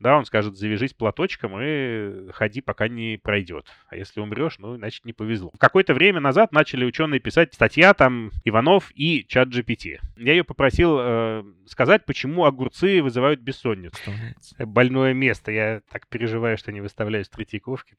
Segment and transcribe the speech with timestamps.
[0.00, 3.66] Да, он скажет, завяжись платочком и ходи, пока не пройдет.
[3.88, 5.50] А если умрешь, ну, значит, не повезло.
[5.58, 9.98] Какое-то время назад начали ученые писать статья там Иванов и чат GPT.
[10.16, 14.12] Я ее попросил э, сказать, почему огурцы вызывают бессонницу.
[14.58, 15.50] Больное место.
[15.50, 17.96] Я так переживаю, что не выставляю с Третьяковки.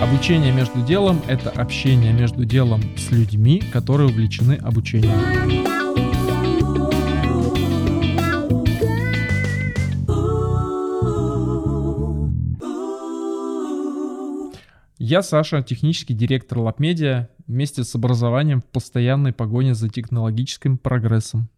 [0.00, 5.69] Обучение между делом— это общение между делом с людьми, которые увлечены обучением.
[15.10, 21.48] Я Саша, технический директор LabMedia, вместе с образованием в постоянной погоне за технологическим прогрессом.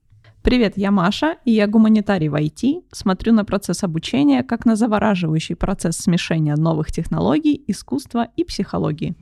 [0.40, 2.84] Привет, я Маша, и я гуманитарий в IT.
[2.92, 9.14] Смотрю на процесс обучения как на завораживающий процесс смешения новых технологий, искусства и психологии.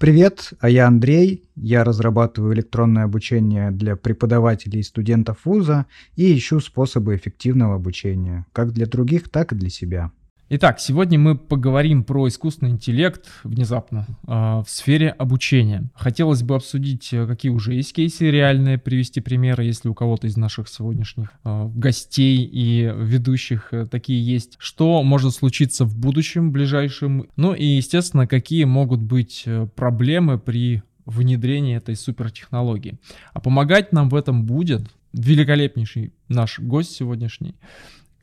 [0.00, 1.44] Привет, а я Андрей.
[1.54, 8.72] Я разрабатываю электронное обучение для преподавателей и студентов вуза и ищу способы эффективного обучения, как
[8.72, 10.10] для других, так и для себя.
[10.54, 15.88] Итак, сегодня мы поговорим про искусственный интеллект внезапно э, в сфере обучения.
[15.94, 20.36] Хотелось бы обсудить, э, какие уже есть кейсы реальные, привести примеры, если у кого-то из
[20.36, 24.56] наших сегодняшних э, гостей и ведущих э, такие есть.
[24.58, 27.30] Что может случиться в будущем ближайшем?
[27.36, 32.98] Ну и, естественно, какие могут быть э, проблемы при внедрении этой супертехнологии.
[33.32, 34.82] А помогать нам в этом будет
[35.14, 37.54] великолепнейший наш гость сегодняшний,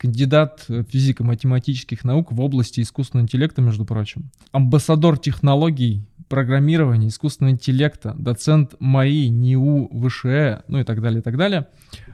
[0.00, 8.76] кандидат физико-математических наук в области искусственного интеллекта, между прочим, амбассадор технологий программирования, искусственного интеллекта, доцент
[8.78, 11.66] МАИ, НИУ, ВШЭ, ну и так далее, и так далее.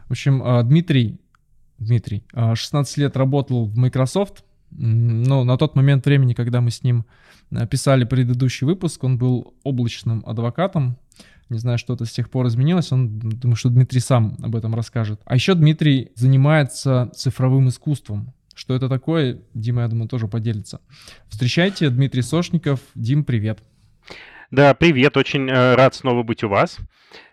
[0.09, 1.21] В общем, а, Дмитрий,
[1.79, 6.83] Дмитрий, 16 а, лет работал в Microsoft, но на тот момент времени, когда мы с
[6.83, 7.05] ним
[7.53, 10.99] а, писали предыдущий выпуск, он был облачным адвокатом,
[11.49, 12.93] не знаю, что-то с тех пор изменилось.
[12.93, 15.21] Он, думаю, что Дмитрий сам об этом расскажет.
[15.25, 18.33] А еще Дмитрий занимается цифровым искусством.
[18.55, 20.81] Что это такое, Дима, я думаю, тоже поделится.
[21.29, 22.81] Встречайте, Дмитрий Сошников.
[22.95, 23.61] Дим, привет.
[24.51, 26.79] Да, привет, очень э, рад снова быть у вас.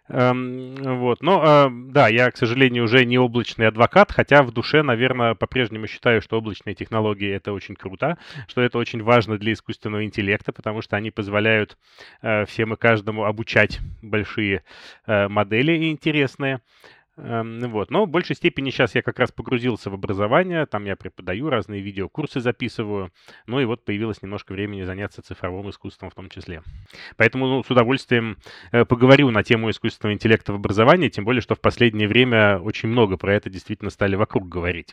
[0.09, 1.21] Эм, вот.
[1.21, 5.87] Но, э, да, я, к сожалению, уже не облачный адвокат, хотя в душе, наверное, по-прежнему
[5.87, 10.81] считаю, что облачные технологии— это очень круто, что это очень важно для искусственного интеллекта, потому
[10.81, 11.77] что они позволяют
[12.21, 14.63] э, всем и каждому обучать большие
[15.07, 16.59] э, модели интересные.
[17.15, 17.91] Эм, вот.
[17.91, 21.81] Но в большей степени сейчас я как раз погрузился в образование, там я преподаю, разные
[21.81, 23.11] видеокурсы записываю,
[23.45, 26.63] ну и вот появилось немножко времени заняться цифровым искусством в том числе.
[27.15, 28.37] Поэтому ну, с удовольствием
[28.71, 32.89] э, поговорю на тему искусственного интеллекта в образовании, тем более, что в последнее время очень
[32.89, 34.91] много про это действительно стали вокруг говорить.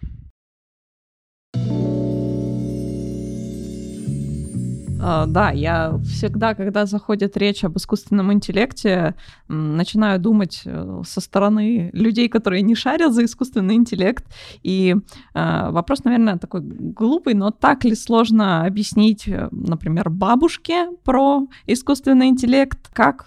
[5.01, 9.15] Да, я всегда, когда заходит речь об искусственном интеллекте,
[9.49, 14.25] начинаю думать э, со стороны людей, которые не шарят за искусственный интеллект.
[14.63, 14.95] И
[15.35, 22.29] uh, вопрос, наверное, такой глупый, но так ли сложно объяснить, э, например, бабушке про искусственный
[22.29, 23.27] интеллект, как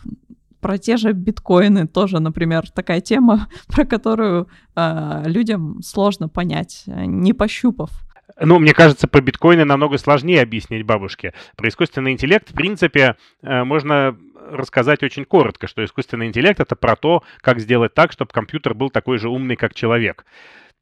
[0.61, 7.34] про те же биткоины тоже, например, такая тема, про которую э, людям сложно понять, не
[7.34, 7.91] пощупав.
[8.40, 11.34] Ну, мне кажется, про биткоины намного сложнее объяснить бабушке.
[11.56, 14.18] Про искусственный интеллект, в принципе, э, можно
[14.50, 18.90] рассказать очень коротко, что искусственный интеллект— это про то, как сделать так, чтобы компьютер был
[18.90, 20.26] такой же умный, как человек.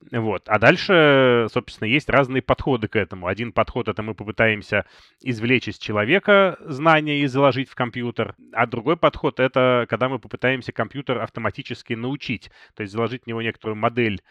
[0.10, 0.44] Вот.
[0.48, 3.28] А дальше, собственно, есть разные подходы к этому.
[3.28, 4.86] Один подход— это мы попытаемся
[5.22, 8.36] извлечь из человека знания и заложить в компьютер.
[8.52, 12.50] А другой подход— это когда мы попытаемся компьютер автоматически научить.
[12.76, 14.22] То есть заложить в него некоторую модель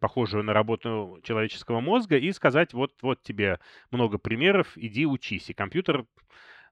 [0.00, 3.58] похожую на работу человеческого мозга, и сказать, вот, вот тебе
[3.90, 5.50] много примеров, иди учись.
[5.50, 6.06] И компьютер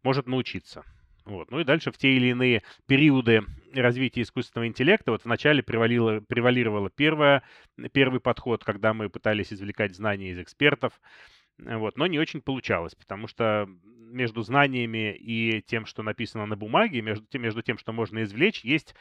[0.02, 0.84] может научиться.
[1.24, 1.50] Вот.
[1.50, 3.42] Ну и дальше в те или иные периоды
[3.74, 7.42] развития искусственного интеллекта, вот вначале превалило, превалировало первое,
[7.92, 11.00] первый подход, когда мы пытались извлекать знания из экспертов,
[11.58, 17.02] вот, но не очень получалось, потому что между знаниями и тем, что написано на бумаге,
[17.02, 18.94] между между тем что можно извлечь, есть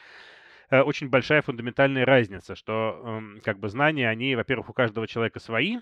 [0.70, 5.78] очень большая фундаментальная разница, что эм, как бы знания, они, во-первых, у каждого человека свои,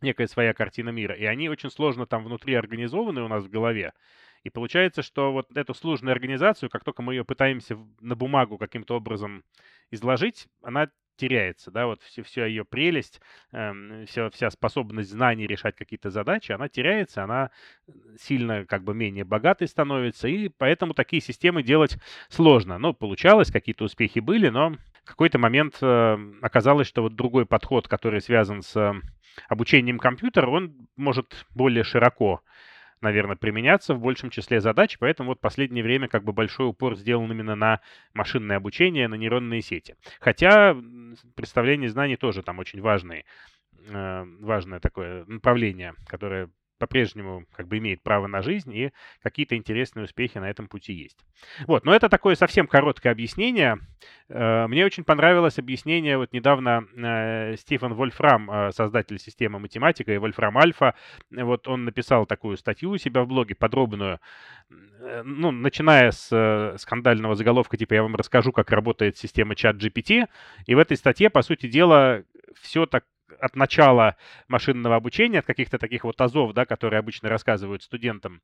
[0.00, 3.92] некая своя картина мира, и они очень сложно там внутри организованы у нас в голове.
[4.44, 8.96] И получается, что вот эту сложную организацию, как только мы ее пытаемся на бумагу каким-то
[8.96, 9.44] образом
[9.90, 13.20] изложить, она теряется, да, вот все, вся ее прелесть,
[13.52, 17.50] э, вся, вся способность знаний решать какие-то задачи, она теряется, она
[18.18, 21.98] сильно как бы менее богатой становится, и поэтому такие системы делать
[22.28, 22.78] сложно.
[22.78, 24.70] Ну, получалось, какие-то успехи были, но
[25.04, 28.94] в какой-то момент э, оказалось, что вот другой подход, который связан с
[29.48, 32.42] обучением компьютера, он может более широко
[33.02, 37.30] наверное, применяться в большем числе задач, поэтому вот последнее время как бы большой упор сделан
[37.30, 37.80] именно на
[38.14, 39.96] машинное обучение, на нейронные сети.
[40.20, 40.76] Хотя
[41.34, 43.24] представление знаний тоже там очень важные,
[43.88, 46.50] э, важное такое направление, которое
[46.82, 48.90] по-прежнему как бы имеет право на жизнь, и
[49.22, 51.16] какие-то интересные успехи на этом пути есть.
[51.68, 53.78] Вот, но это такое совсем короткое объяснение.
[54.28, 60.18] Э, мне очень понравилось объяснение, вот недавно э, Стивен Вольфрам, э, создатель системы математика и
[60.18, 60.96] Вольфрам Альфа,
[61.30, 64.18] вот он написал такую статью у себя в блоге, подробную,
[65.24, 70.26] ну, начиная с скандального заголовка, типа «Я вам расскажу, как работает система чат GPT»,
[70.66, 72.24] и в этой статье, по сути дела,
[72.60, 73.04] все так
[73.40, 74.16] от начала
[74.48, 78.40] машинного обучения, от каких-то таких вот азов, да, которые обычно рассказывают студентам,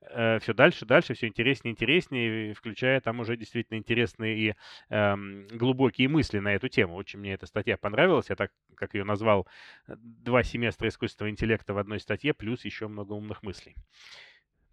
[0.00, 4.54] э, все дальше, дальше, все интереснее, интереснее, включая там уже действительно интересные и
[4.90, 5.16] э,
[5.52, 6.94] глубокие мысли на эту тему.
[6.94, 8.30] Очень мне эта статья понравилась.
[8.30, 9.46] Я так, как ее назвал,
[9.86, 13.74] два семестра искусственного интеллекта в одной статье, плюс еще много умных мыслей.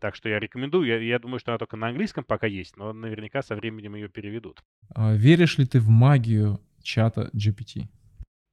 [0.01, 0.87] Так что я рекомендую.
[0.87, 4.09] Я, я думаю, что она только на английском пока есть, но наверняка со временем ее
[4.09, 4.63] переведут.
[4.95, 7.87] А веришь ли ты в магию чата GPT?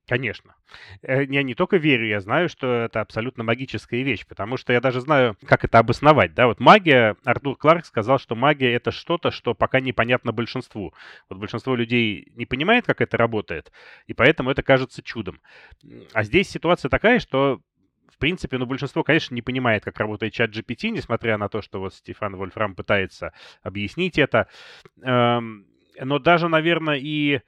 [0.08, 0.54] Конечно.
[1.02, 4.80] Э, я не только верю, я знаю, что это абсолютно магическая вещь, потому что я
[4.80, 6.32] даже знаю, как это обосновать.
[6.32, 6.46] Да?
[6.46, 10.94] Вот магия, Артур Кларк сказал, что магия— это что-то, что пока непонятно большинству.
[11.28, 13.70] Вот большинство людей не понимает, как это работает,
[14.06, 15.40] и поэтому это кажется чудом.
[16.14, 17.60] А здесь ситуация такая, что
[18.10, 21.78] в принципе, ну, большинство, конечно, не понимает, как работает чат GPT, несмотря на то, что
[21.78, 23.32] вот Стефан Вольфрам пытается
[23.62, 24.48] объяснить это.
[25.02, 25.66] Эм,
[26.00, 27.42] но даже, наверное, и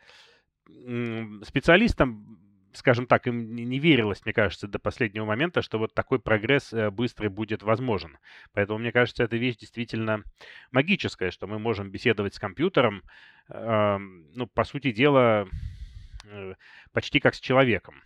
[1.44, 2.39] специалистам
[2.72, 6.90] скажем так, им не верилось, мне кажется, до последнего момента, что вот такой прогресс э,
[6.90, 8.18] быстрый будет возможен.
[8.52, 10.22] Поэтому, мне кажется, эта вещь действительно
[10.70, 13.02] магическая, что мы можем беседовать с компьютером,
[13.48, 15.48] ну, по сути дела,
[16.24, 16.54] э,
[16.92, 18.02] почти как с человеком.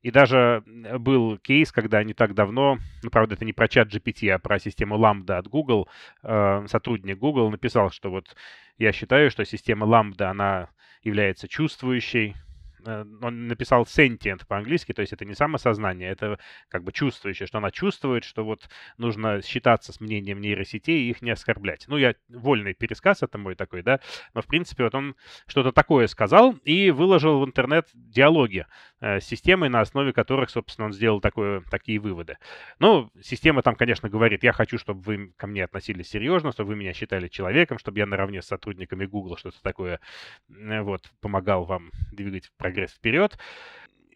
[0.00, 4.30] И даже был кейс, когда не так давно, ну, правда, это не про чат GPT,
[4.30, 5.88] а про систему Lambda от Google,
[6.22, 8.36] э, сотрудник Google написал, что вот
[8.78, 10.70] я считаю, что система Lambda, она
[11.02, 12.47] является чувствующей, Э,
[12.84, 16.38] он написал sentient по-английски, то есть это не самосознание, это
[16.68, 21.22] как бы чувствующее, что она чувствует, что вот нужно считаться с мнением нейросетей и их
[21.22, 21.84] не оскорблять.
[21.88, 24.00] Ну, я вольный пересказ, это мой такой, да,
[24.34, 25.16] но в принципе вот он
[25.46, 28.66] что-то такое сказал и выложил в интернет диалоги
[29.00, 32.38] э, с системой, на основе которых, собственно, он сделал такое, такие выводы.
[32.78, 36.76] Ну, система там, конечно, говорит, я хочу, чтобы вы ко мне относились серьезно, чтобы вы
[36.76, 40.00] меня считали человеком, чтобы я наравне с сотрудниками Google что-то такое
[40.48, 43.38] э, вот помогал вам двигать прогресс вперед.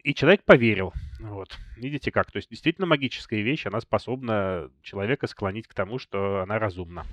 [0.03, 0.93] И человек поверил.
[1.19, 1.57] Вот.
[1.77, 2.29] Видите как?
[2.31, 7.05] То есть действительно магическая вещь, она способна человека склонить к тому, что она разумна.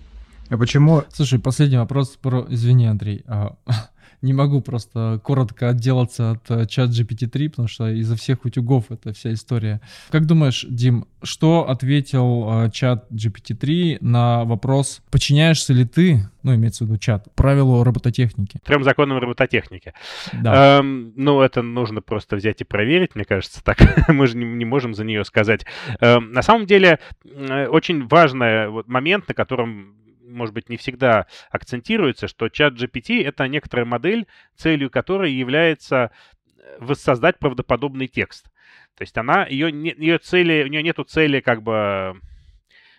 [0.50, 1.05] А почему...
[1.11, 2.44] Слушай, последний вопрос про...
[2.49, 3.23] Извини, Андрей.
[3.29, 3.55] А,
[4.20, 9.12] не могу просто коротко отделаться от э, чат GPT-3, потому что из-за всех утюгов это
[9.12, 9.81] вся история.
[10.11, 16.82] Как думаешь, Дим, что ответил э, чат GPT-3 на вопрос, подчиняешься ли ты, ну, имеется
[16.82, 18.58] в виду чат, правилу робототехники?
[18.64, 19.94] Трем законам робототехники.
[20.32, 20.81] Да.
[20.81, 23.79] Эм, ну, это нужно просто взять и проверить, мне кажется, так.
[24.08, 25.64] Мы же не, не можем за нее сказать.
[26.00, 29.94] Эм, на самом деле, э, очень важный вот момент, на котором
[30.31, 36.11] может быть, не всегда акцентируется, что чат GPT— это некоторая модель, целью которой является
[36.59, 38.50] э, воссоздать правдоподобный текст.
[38.97, 42.21] То есть она, ее, ее цели, у нее нету цели как бы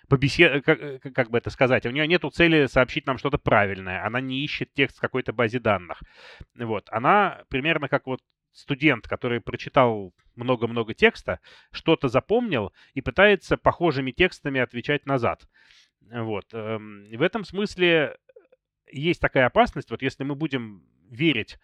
[0.08, 0.64] побесед...
[0.66, 4.20] как, э, как бы это сказать, у нее нету цели сообщить нам что-то правильное, она
[4.20, 6.02] не ищет текст в какой-то базе данных.
[6.56, 8.22] Вот, она примерно как вот
[8.54, 11.40] студент, который прочитал много-много текста,
[11.72, 15.44] что-то запомнил и пытается похожими текстами отвечать назад.
[16.12, 16.46] Вот.
[16.54, 18.18] Эм, в этом смысле
[18.92, 21.58] есть такая опасность, вот если мы будем верить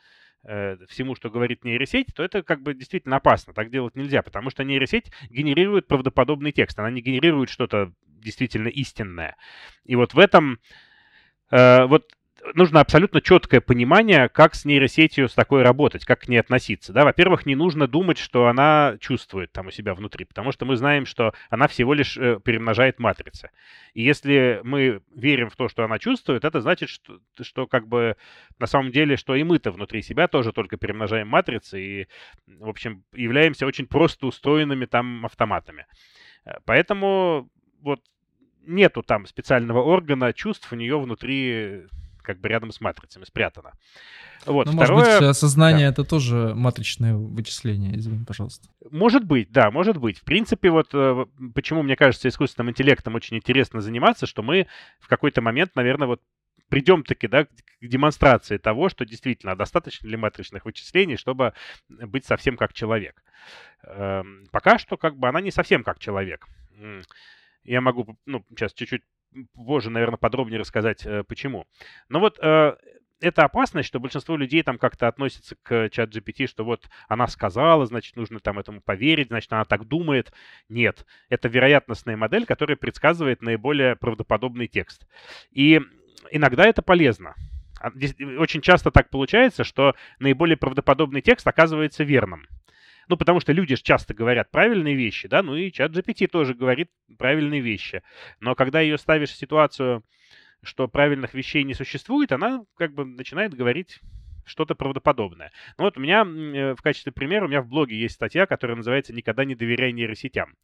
[0.44, 3.54] э, всему, что говорит нейросеть, то это как бы действительно опасно.
[3.54, 9.36] Так делать нельзя, потому что нейросеть генерирует правдоподобный текст, она не генерирует что-то действительно истинное.
[9.84, 10.60] И вот в этом,
[11.51, 12.13] э, вот
[12.54, 16.94] нужно абсолютно четкое понимание, как с нейросетью с такой работать, как к ней относиться.
[16.94, 17.04] Да?
[17.04, 21.06] Во-первых, не нужно думать, что она чувствует там у себя внутри, потому что мы знаем,
[21.06, 23.50] что она всего лишь э, перемножает матрицы.
[23.94, 28.16] И если мы верим в то, что она чувствует, это значит, что, что как бы
[28.60, 32.08] на самом деле, что и мы-то внутри себя тоже только перемножаем матрицы и,
[32.48, 35.86] в общем, являемся очень просто устроенными там автоматами.
[36.46, 37.50] Э, поэтому
[37.82, 38.01] вот
[38.66, 41.86] нету там специального органа чувств у нее внутри
[42.28, 43.72] как бы рядом с матрицами спрятано.
[44.46, 44.68] Вот.
[44.68, 44.98] Ну, Второе...
[44.98, 45.94] может быть, осознание да.
[45.94, 48.68] это тоже матричное вычисление, извини, пожалуйста.
[48.92, 50.20] Может быть, да, может быть.
[50.20, 54.68] В принципе, вот э, почему, мне кажется, искусственным интеллектом очень интересно заниматься, что мы
[55.00, 56.22] в какой-то момент, наверное, вот
[56.68, 57.50] придем таки да, к
[57.82, 61.54] демонстрации того, что действительно достаточно ли матричных вычислений, чтобы
[61.88, 63.24] быть совсем как человек.
[63.84, 66.46] Эм, пока что как бы она не совсем как человек.
[67.64, 69.04] Я могу, ну, сейчас чуть-чуть
[69.53, 71.65] позже, наверное, подробнее рассказать, э, почему.
[72.10, 72.75] Но вот э,
[73.20, 77.86] это опасность, что большинство людей там как-то относятся к чат GPT, что вот она сказала,
[77.86, 80.32] значит, нужно там этому поверить, значит, она так думает.
[80.70, 85.08] Нет, это вероятностная модель, которая предсказывает наиболее правдоподобный текст.
[85.51, 85.82] И
[86.32, 87.36] иногда это полезно.
[87.79, 87.89] А,
[88.39, 92.48] очень часто так получается, что наиболее правдоподобный текст оказывается верным.
[93.08, 96.90] Ну, потому что люди часто говорят правильные вещи, да, ну и чат GPT тоже говорит
[97.18, 98.04] правильные вещи.
[98.40, 100.04] Но когда ее ставишь в ситуацию,
[100.62, 104.02] что правильных вещей не существует, она как бы начинает говорить
[104.48, 105.51] что-то правдоподобное.
[105.77, 108.77] Ну вот у меня э, в качестве примера, у меня в блоге есть статья, которая
[108.77, 110.56] называется «Никогда не доверяй нейросетям».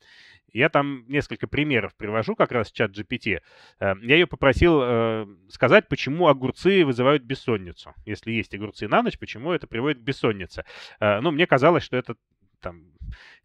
[0.52, 3.42] Я там несколько примеров привожу как раз в чат GPT.
[3.80, 7.94] Э, я ее попросил э, сказать, почему огурцы вызывают бессонницу.
[8.06, 10.66] Если есть огурцы на ночь, почему это приводит к бессоннице.
[11.00, 12.16] Ну, мне казалось, что это
[12.60, 12.86] там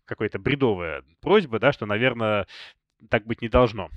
[0.04, 2.46] какая-то бредовая просьба, да, что, наверное,
[3.10, 3.90] так быть не должно.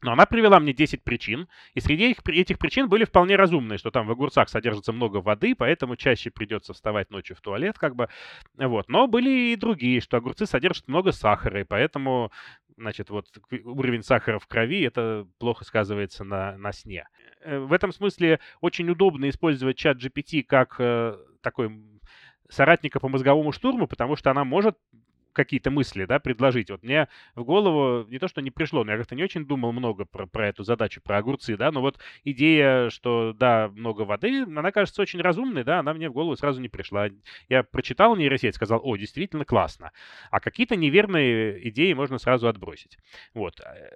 [0.00, 3.90] Но она привела мне 10 причин, и среди этих, этих причин были вполне разумные, что
[3.90, 8.08] там в огурцах содержится много воды, поэтому чаще придется вставать ночью в туалет, как бы,
[8.54, 8.88] вот.
[8.88, 12.30] Но были и другие, что огурцы содержат много сахара, и поэтому,
[12.76, 13.26] значит, вот
[13.64, 17.08] уровень сахара в крови, это плохо сказывается на, на сне.
[17.40, 21.72] Э, в этом смысле очень удобно использовать чат GPT как э, такой
[22.48, 24.78] соратника по мозговому штурму, потому что она может
[25.32, 26.70] какие-то мысли, да, предложить.
[26.70, 29.72] Вот мне в голову не то, что не пришло, но я как-то не очень думал
[29.72, 34.42] много про, про эту задачу, про огурцы, да, но вот идея, что, да, много воды,
[34.42, 37.08] она кажется очень разумной, да, она мне в голову сразу не пришла.
[37.48, 39.92] Я прочитал нейросеть, сказал, о, действительно классно.
[40.30, 42.98] А какие-то неверные идеи можно сразу отбросить.
[43.34, 43.60] Вот.
[43.60, 43.90] Э,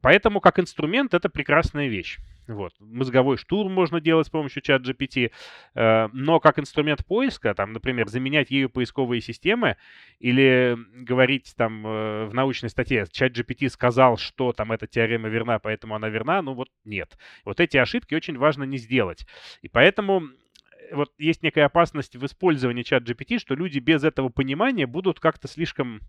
[0.00, 2.18] поэтому как инструмент это прекрасная вещь.
[2.46, 2.74] Вот.
[2.78, 5.30] Мозговой штурм можно делать с помощью чат GPT,
[5.74, 9.76] э, но как инструмент поиска, там, например, заменять ею поисковые системы
[10.18, 15.58] или говорить там э, в научной статье, чат GPT сказал, что там эта теорема верна,
[15.58, 17.16] поэтому она верна, ну вот нет.
[17.44, 19.26] Вот эти ошибки очень важно не сделать.
[19.62, 24.28] И поэтому э, вот есть некая опасность в использовании чат GPT, что люди без этого
[24.28, 26.00] понимания будут как-то слишком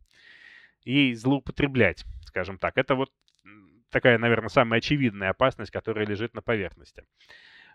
[0.84, 2.78] ей злоупотреблять, скажем так.
[2.78, 3.10] Это вот
[3.90, 7.06] такая, наверное, самая очевидная опасность, которая лежит на поверхности.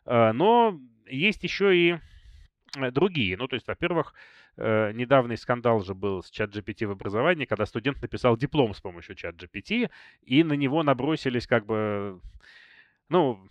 [0.05, 1.99] А, но есть еще и
[2.77, 3.37] э, другие.
[3.37, 4.15] Ну, то есть, во-первых,
[4.57, 8.81] э, недавний скандал же был с чат GPT в образовании, когда студент написал диплом с
[8.81, 9.91] помощью чат GPT,
[10.23, 12.21] и на него набросились как бы,
[13.09, 13.47] ну,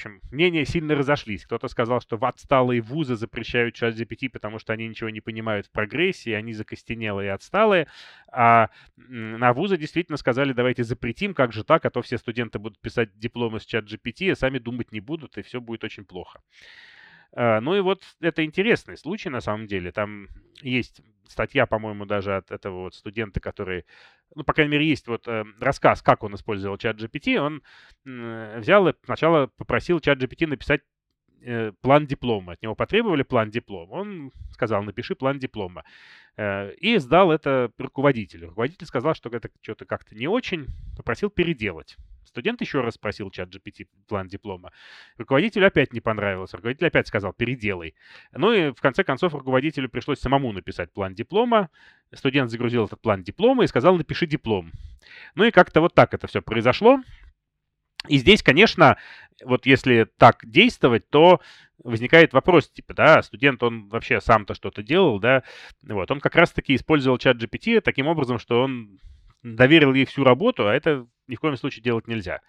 [0.00, 1.44] общем, мнения сильно разошлись.
[1.44, 5.66] Кто-то сказал, что в отсталые вузы запрещают чат GPT, потому что они ничего не понимают
[5.66, 7.86] в прогрессии, они закостенелые и отсталые.
[8.32, 12.78] А на вузы действительно сказали, давайте запретим, как же так, а то все студенты будут
[12.80, 16.40] писать дипломы с чат GPT, а сами думать не будут, и все будет очень плохо.
[17.32, 19.92] А, ну и вот это интересный случай на самом деле.
[19.92, 20.28] Там
[20.62, 23.84] есть статья, по-моему, даже от этого вот студента, который,
[24.34, 27.36] ну, по крайней мере, есть вот э, рассказ, как он использовал чат GPT.
[27.38, 27.62] Он
[28.04, 30.82] э, взял и сначала попросил чат GPT написать
[31.42, 32.54] э, план диплома.
[32.54, 33.92] От него потребовали план диплома.
[33.92, 35.84] Он сказал, напиши план диплома.
[36.36, 38.48] Э, и сдал это руководителю.
[38.48, 41.96] Руководитель сказал, что это что-то как-то не очень, попросил переделать.
[42.24, 44.72] Студент еще раз спросил чат GPT план диплома.
[45.18, 46.52] Руководителю опять не понравилось.
[46.54, 47.94] Руководитель опять сказал, переделай.
[48.32, 51.70] Ну и в конце концов руководителю пришлось самому написать план диплома.
[52.12, 54.70] Студент загрузил этот план диплома и сказал, напиши диплом.
[55.34, 57.00] Ну и как-то вот так это все произошло.
[58.08, 58.96] И здесь, конечно,
[59.44, 61.40] вот если так действовать, то
[61.82, 65.42] возникает вопрос, типа, да, студент, он вообще сам-то что-то делал, да,
[65.82, 68.98] вот, он как раз-таки использовал чат GPT таким образом, что он
[69.42, 72.40] доверил ей всю работу, а это ни в коем случае делать нельзя.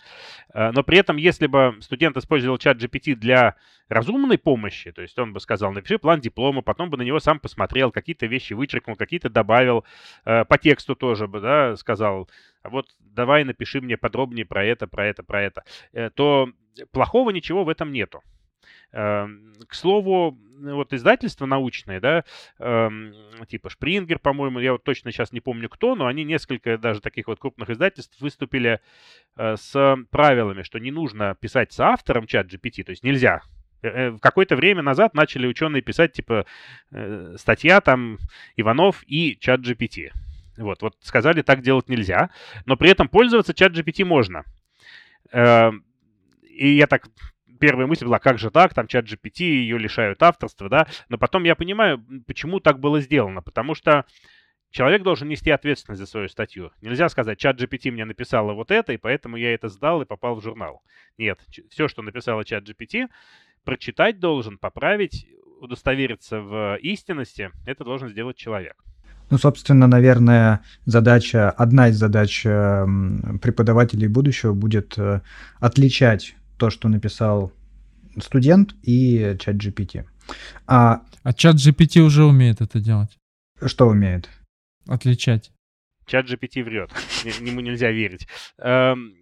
[0.53, 3.55] Э, но при этом, если бы студент использовал чат GPT для
[3.88, 7.39] разумной помощи, то есть он бы сказал, напиши план диплома, потом бы на него сам
[7.39, 9.86] посмотрел, какие-то вещи вычеркнул, какие-то добавил,
[10.25, 12.29] э, по тексту тоже бы, да, сказал,
[12.63, 16.50] а вот давай напиши мне подробнее про это, про это, про это, э, то
[16.91, 18.21] плохого ничего в этом нету.
[18.93, 22.25] Эм, к слову, вот издательства научные, да,
[22.60, 23.13] эм,
[23.48, 27.27] типа Шпрингер, по-моему, я вот точно сейчас не помню кто, но они несколько даже таких
[27.27, 28.81] вот крупных издательств выступили
[29.38, 33.41] э, с правилами, что не нужно писать с автором чат GPT, то есть нельзя
[33.81, 36.45] э, э, в какое-то время назад начали ученые писать, типа,
[37.38, 38.17] статья там
[38.57, 40.12] Иванов и чат GPT.
[40.57, 42.29] Вот, вот сказали, так делать нельзя,
[42.65, 44.43] но при этом пользоваться чат GPT можно.
[45.31, 45.86] Эм,
[46.43, 47.07] и я так
[47.62, 51.44] первая мысль была, как же так, там чат GPT, ее лишают авторства, да, но потом
[51.44, 54.06] я понимаю, почему так было сделано, потому что
[54.72, 56.72] человек должен нести ответственность за свою статью.
[56.82, 60.36] Нельзя сказать, чат GPT мне написала вот это, и поэтому я это сдал и попал
[60.36, 60.82] в журнал.
[61.18, 61.39] Нет,
[61.70, 63.08] все, что написала чат GPT,
[63.63, 65.27] прочитать должен, поправить,
[65.62, 68.75] удостовериться в истинности, это должен сделать человек.
[69.30, 75.22] Ну, собственно, наверное, задача, одна из задач эм, преподавателей будущего будет э,
[75.60, 77.51] отличать то, что написал
[78.20, 80.06] студент и чат GPT.
[80.68, 83.18] А, а чат GPT уже умеет это делать.
[83.65, 84.30] Что умеет?
[84.88, 85.51] Отличать.
[86.06, 86.91] Чат GPT врет.
[87.41, 88.27] Ему нельзя верить.
[88.60, 89.15] Эм,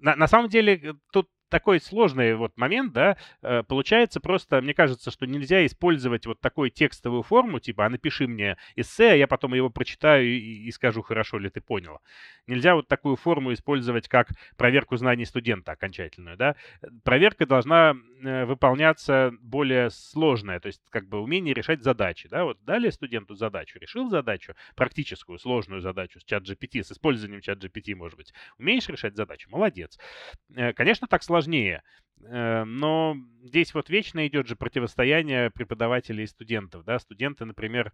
[0.00, 5.10] на, на самом деле, тут такой сложный вот момент, да, э, получается просто, мне кажется,
[5.10, 9.54] что нельзя использовать вот такую текстовую форму, типа, а напиши мне эссе, а я потом
[9.54, 12.00] его прочитаю и, и скажу, хорошо ли ты понял.
[12.46, 16.56] Нельзя вот такую форму использовать как проверку знаний студента окончательную, да.
[17.04, 22.44] Проверка должна э, выполняться более сложная, то есть как бы умение решать задачи, да.
[22.44, 27.62] Вот дали студенту задачу, решил задачу, практическую, сложную задачу с чат GPT, с использованием чат
[27.62, 28.32] GPT, может быть.
[28.58, 29.48] Умеешь решать задачу?
[29.50, 29.98] Молодец.
[30.54, 31.82] Э, конечно, так сложно сложнее.
[32.26, 36.84] Э, но здесь вот вечно идет же противостояние преподавателей и студентов.
[36.84, 36.98] Да?
[37.00, 37.92] Студенты, например,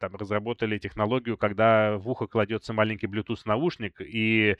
[0.00, 4.56] там разработали технологию, когда в ухо кладется маленький Bluetooth наушник, и,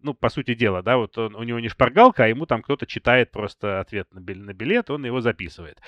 [0.00, 2.86] ну, по сути дела, да, вот он, у него не шпаргалка, а ему там кто-то
[2.86, 5.80] читает просто ответ на билет, он его записывает.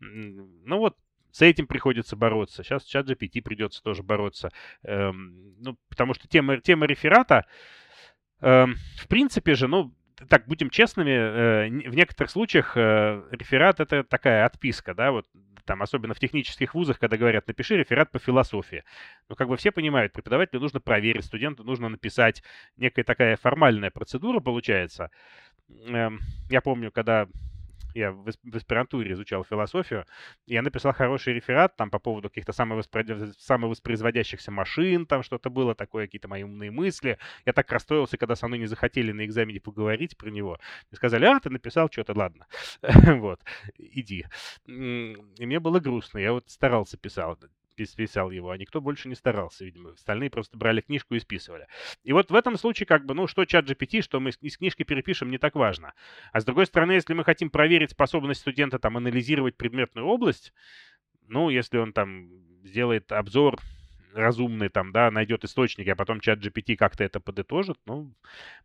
[0.00, 0.96] Ну вот
[1.30, 2.64] с этим приходится бороться.
[2.64, 4.50] Сейчас в чат GPT придется тоже бороться.
[4.82, 7.44] Эм, ну, потому что тема, тема реферата,
[8.40, 9.94] эм, в принципе же, ну,
[10.28, 15.26] так, будем честными, э, в некоторых случаях э, реферат— это такая отписка, да, вот
[15.66, 18.84] там, особенно в технических вузах, когда говорят, напиши реферат по философии.
[19.28, 22.42] Ну, как бы все понимают, преподавателю нужно проверить, студенту нужно написать.
[22.76, 25.10] Некая такая формальная процедура получается.
[25.68, 27.26] Эм, я помню, когда
[27.96, 30.06] я в, аспирантуре изучал философию,
[30.46, 33.04] я написал хороший реферат там по поводу каких-то самовоспро...
[33.38, 37.18] самовоспроизводящихся машин, там что-то было такое, какие-то мои умные мысли.
[37.44, 40.58] Я так расстроился, когда со мной не захотели на экзамене поговорить про него.
[40.90, 42.46] И сказали, а, ты написал что-то, ладно.
[42.82, 43.40] вот,
[43.78, 44.26] иди.
[44.66, 47.36] И мне было грустно, я вот старался писал
[47.84, 49.90] списал его, а никто больше не старался, видимо.
[49.92, 51.66] Остальные просто брали книжку и списывали.
[52.02, 54.82] И вот в этом случае, как бы, ну, что чат GPT, что мы из книжки
[54.82, 55.94] перепишем, не так важно.
[56.32, 60.52] А с другой стороны, если мы хотим проверить способность студента там анализировать предметную область,
[61.28, 62.28] ну, если он там
[62.64, 63.58] сделает обзор
[64.12, 68.14] разумный, там, да, найдет источники, а потом чат GPT как-то это подытожит, ну,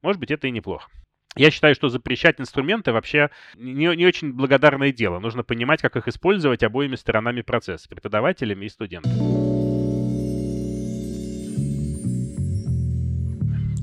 [0.02, 0.90] может быть, это и неплохо.
[1.38, 5.20] Я считаю, что запрещать инструменты вообще не, не очень благодарное дело.
[5.20, 9.16] Нужно понимать, как их использовать обоими сторонами процесса, преподавателями и студентами.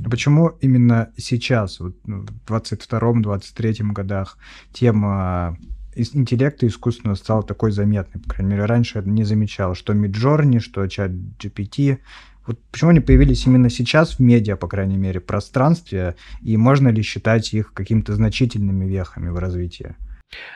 [0.05, 4.39] А почему именно сейчас, вот, ну, в 22-23 годах,
[4.73, 5.59] тема
[5.95, 8.21] интеллекта искусственного стала такой заметной?
[8.21, 11.99] По крайней мере, раньше я не замечал, что Midjourney, что чат GPT
[12.49, 17.03] вот почему они появились именно сейчас в медиа, по крайней мере, пространстве, и можно ли
[17.03, 19.95] считать их какими-то значительными вехами в развитии?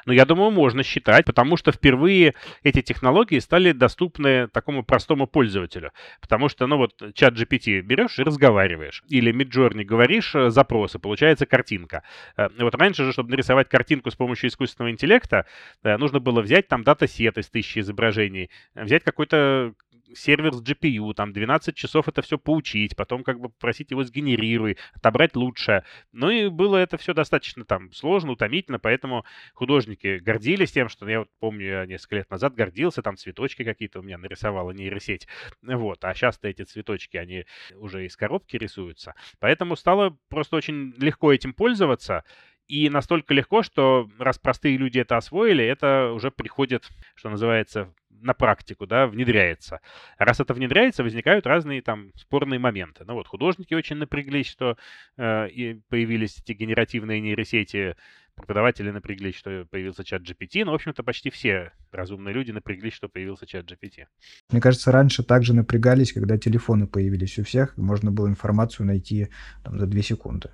[0.05, 5.93] Ну, я думаю, можно считать, потому что впервые эти технологии стали доступны такому простому пользователю.
[6.21, 9.03] Потому что, ну вот, чат GPT берешь и разговариваешь.
[9.09, 12.03] Или Midjourney говоришь э, запросы, получается картинка.
[12.37, 15.47] Э, вот раньше же, чтобы нарисовать картинку с помощью искусственного интеллекта,
[15.83, 19.75] э, нужно было взять там датасет из тысячи изображений, взять какой-то
[20.14, 24.79] сервер с GPU, там 12 часов это все поучить, потом как бы попросить его сгенерируй,
[24.94, 25.85] отобрать лучшее.
[26.12, 31.20] Ну и было это все достаточно там сложно, утомительно, поэтому художники гордились тем, что я
[31.20, 35.27] вот помню, я несколько лет назад гордился, там цветочки какие-то у меня нарисовала нейросеть.
[35.62, 37.44] Вот, а сейчас-то эти цветочки, они
[37.75, 39.14] уже из коробки рисуются.
[39.40, 42.25] Поэтому стало просто очень легко этим пользоваться.
[42.68, 47.92] И настолько легко, что раз простые люди это освоили, это уже приходит, что называется,
[48.23, 49.81] на практику, да, внедряется.
[50.19, 53.05] Раз это внедряется, возникают разные там спорные моменты.
[53.05, 54.77] Ну вот художники очень напряглись, что
[55.17, 57.97] э, и появились эти генеративные нейросети,
[58.35, 63.09] преподаватели напряглись, что появился чат GPT, но, в общем-то, почти все разумные люди напряглись, что
[63.09, 64.07] появился чат GPT.
[64.51, 69.29] Мне кажется, раньше также напрягались, когда телефоны появились у всех, можно было информацию найти
[69.65, 70.51] там, за две секунды.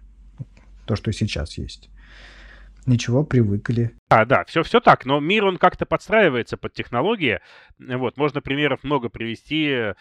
[0.86, 1.90] То, что сейчас есть.
[2.88, 3.94] Ничего, привыкли.
[4.08, 7.40] А, да, все, все так, но мир, он как-то подстраивается под технологии.
[7.78, 9.92] Вот, можно примеров много привести.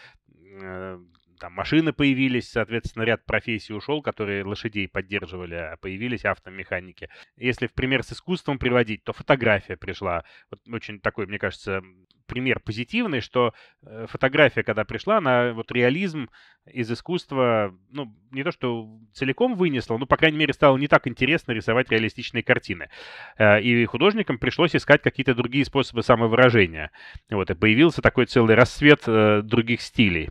[0.62, 0.98] Э,
[1.38, 7.10] там машины появились, соответственно, ряд профессий ушел, которые лошадей поддерживали, а появились автомеханики.
[7.36, 10.24] Если в пример с искусством приводить, то фотография пришла.
[10.50, 11.82] Вот очень такой, мне кажется,
[12.28, 16.30] пример позитивный, что э, фотография, когда пришла, она вот реализм
[16.66, 21.08] из искусства, ну, не то что целиком вынесла, но, по крайней мере, стало не так
[21.08, 22.90] интересно рисовать реалистичные картины.
[23.38, 26.92] Э, и художникам пришлось искать какие-то другие способы самовыражения.
[27.30, 30.30] Вот, и появился такой целый рассвет э, других стилей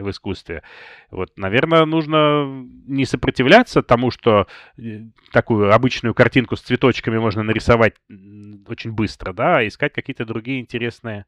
[0.00, 0.62] в искусстве.
[1.10, 5.02] Вот, наверное, нужно не сопротивляться тому, что э,
[5.32, 7.94] такую обычную картинку с цветочками можно нарисовать
[8.66, 11.26] очень быстро, да, а искать какие-то другие интересные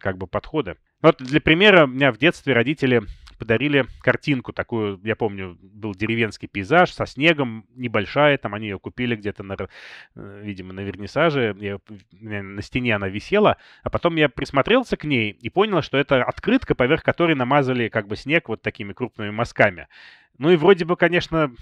[0.00, 0.76] как бы подходы.
[1.00, 3.02] Вот для примера, у меня в детстве родители
[3.42, 9.16] подарили картинку такую, я помню, был деревенский пейзаж со снегом, небольшая, там они ее купили
[9.16, 9.56] где-то, на,
[10.14, 11.78] э, видимо, на вернисаже, я,
[12.20, 16.76] на стене она висела, а потом я присмотрелся к ней и понял, что это открытка,
[16.76, 19.88] поверх которой намазали как бы снег вот такими крупными мазками.
[20.38, 21.52] Ну и вроде бы, конечно,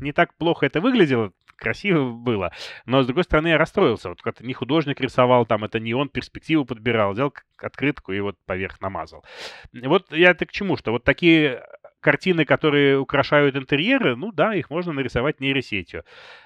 [0.00, 2.52] не так плохо это выглядело, красиво было.
[2.86, 4.08] Но, с другой стороны, я расстроился.
[4.08, 7.12] Вот это не художник рисовал, там это не он перспективу подбирал.
[7.12, 9.24] Взял открытку и вот поверх намазал.
[9.72, 10.76] Вот я это к чему?
[10.76, 11.64] Что вот такие
[12.00, 16.04] картины, которые украшают интерьеры, ну да, их можно нарисовать нейросетью.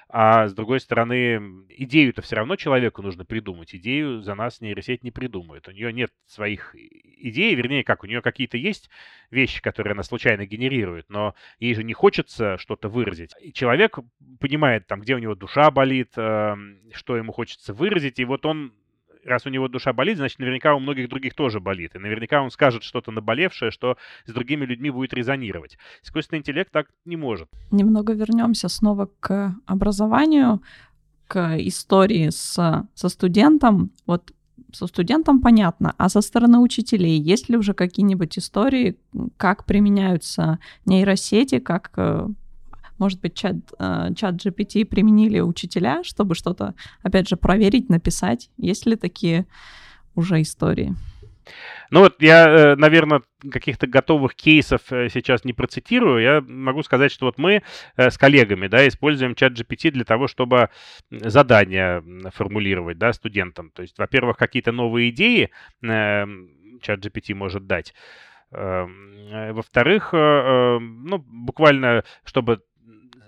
[0.08, 3.74] А с другой стороны, идею-то все равно человеку нужно придумать.
[3.74, 5.68] Идею за нас нейросеть не придумает.
[5.68, 8.90] У нее нет своих идей, вернее, как, у нее какие-то есть
[9.30, 13.32] вещи, которые она случайно генерирует, но ей же не хочется что-то выразить.
[13.40, 13.98] И человек
[14.38, 16.56] понимает, там, где у него душа болит, э,
[16.92, 18.74] что ему хочется выразить, и вот он
[19.24, 21.94] раз у него душа болит, значит, наверняка у многих других тоже болит.
[21.94, 25.78] И наверняка он скажет что-то наболевшее, что с другими людьми будет резонировать.
[26.02, 27.48] Искусственный интеллект так не может.
[27.70, 30.62] Немного вернемся снова к образованию,
[31.26, 33.90] к истории с, со студентом.
[34.06, 34.32] Вот
[34.72, 38.98] со студентом понятно, а со стороны учителей есть ли уже какие-нибудь истории,
[39.36, 42.28] как применяются нейросети, как э,
[43.02, 48.48] может быть, чат, э, чат GPT применили учителя, чтобы что-то, опять же, проверить, написать?
[48.58, 49.46] Есть ли такие
[50.14, 50.94] уже истории?
[51.90, 56.22] Ну вот я, э, наверное, каких-то готовых кейсов э, сейчас не процитирую.
[56.22, 57.64] Я могу сказать, что вот мы
[57.96, 60.68] с коллегами, да, используем чат GPT для того, чтобы
[61.10, 63.72] задания формулировать, да, студентам.
[63.72, 67.94] То есть, во-первых, какие-то новые идеи чат GPT может дать.
[68.52, 72.60] Эм, во-вторых, ну, буквально, чтобы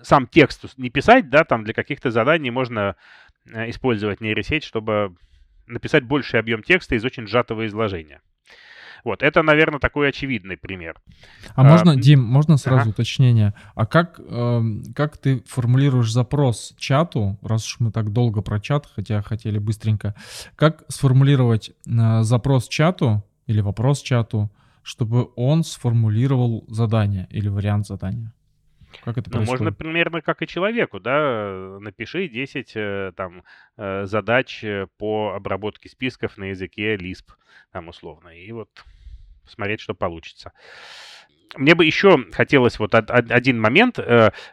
[0.04, 2.96] сам текст не писать, да, там для каких-то заданий можно
[3.52, 5.16] э, использовать нейросеть, чтобы
[5.66, 8.20] написать больший объем текста из очень сжатого изложения.
[9.04, 10.96] Вот, это, наверное, такой очевидный пример.
[11.54, 12.90] А, а можно, Дим, можно сразу ага.
[12.90, 13.52] уточнение?
[13.74, 14.62] А как, э,
[14.94, 20.14] как ты формулируешь запрос чату, раз уж мы так долго про чат, хотя хотели быстренько,
[20.56, 24.50] как сформулировать э, запрос чату или вопрос чату,
[24.82, 28.32] чтобы он сформулировал задание или вариант задания?
[29.02, 29.46] Как это происходит?
[29.46, 33.42] Ну, можно примерно как и человеку, да, напиши 10 э, там
[33.76, 37.32] э, задач э, по обработке списков на языке Lisp,
[37.72, 38.68] там условно, и вот
[39.46, 40.52] смотреть, что получится.
[41.56, 44.00] Мне бы еще хотелось вот один момент.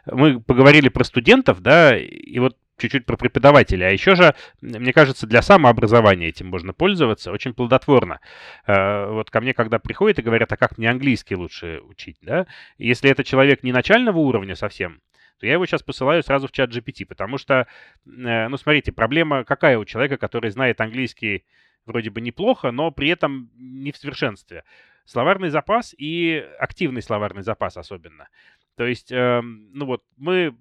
[0.06, 3.86] Мы поговорили про студентов, да, и вот чуть-чуть про преподавателя.
[3.86, 8.20] А еще же, мне кажется, для самообразования этим можно пользоваться очень плодотворно.
[8.66, 12.46] Э, вот ко мне, когда приходят и говорят, а как мне английский лучше учить, да?
[12.78, 15.00] Если это человек не начального уровня совсем,
[15.38, 17.66] то я его сейчас посылаю сразу в чат GPT, потому что,
[18.06, 21.44] э, ну, смотрите, проблема какая у человека, который знает английский
[21.84, 24.64] вроде бы неплохо, но при этом не в совершенстве.
[25.04, 28.28] Словарный запас и активный словарный запас особенно.
[28.76, 30.54] То есть, э, ну вот, мы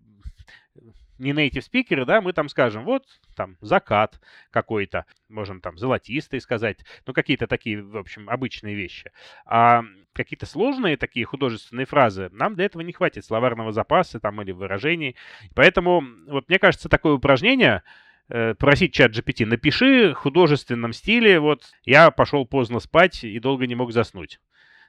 [1.22, 3.04] не native спикеры, да, мы там скажем, вот
[3.36, 9.12] там закат какой-то, можем там золотистый сказать, ну какие-то такие, в общем, обычные вещи.
[9.46, 14.52] А какие-то сложные такие художественные фразы, нам для этого не хватит словарного запаса там или
[14.52, 15.16] выражений.
[15.56, 17.84] Поэтому, вот мне кажется, такое упражнение,
[18.30, 23.68] э, просить чат GPT, напиши в художественном стиле, вот я пошел поздно спать и долго
[23.68, 24.40] не мог заснуть.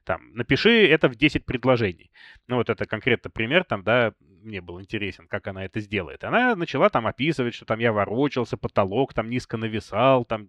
[0.04, 2.10] Там, напиши это в 10 предложений.
[2.48, 4.12] Ну, вот это конкретно пример, там, да,
[4.42, 6.24] мне был интересен, как она это сделает.
[6.24, 10.48] Она начала там описывать, что там я ворочался, потолок там низко нависал, там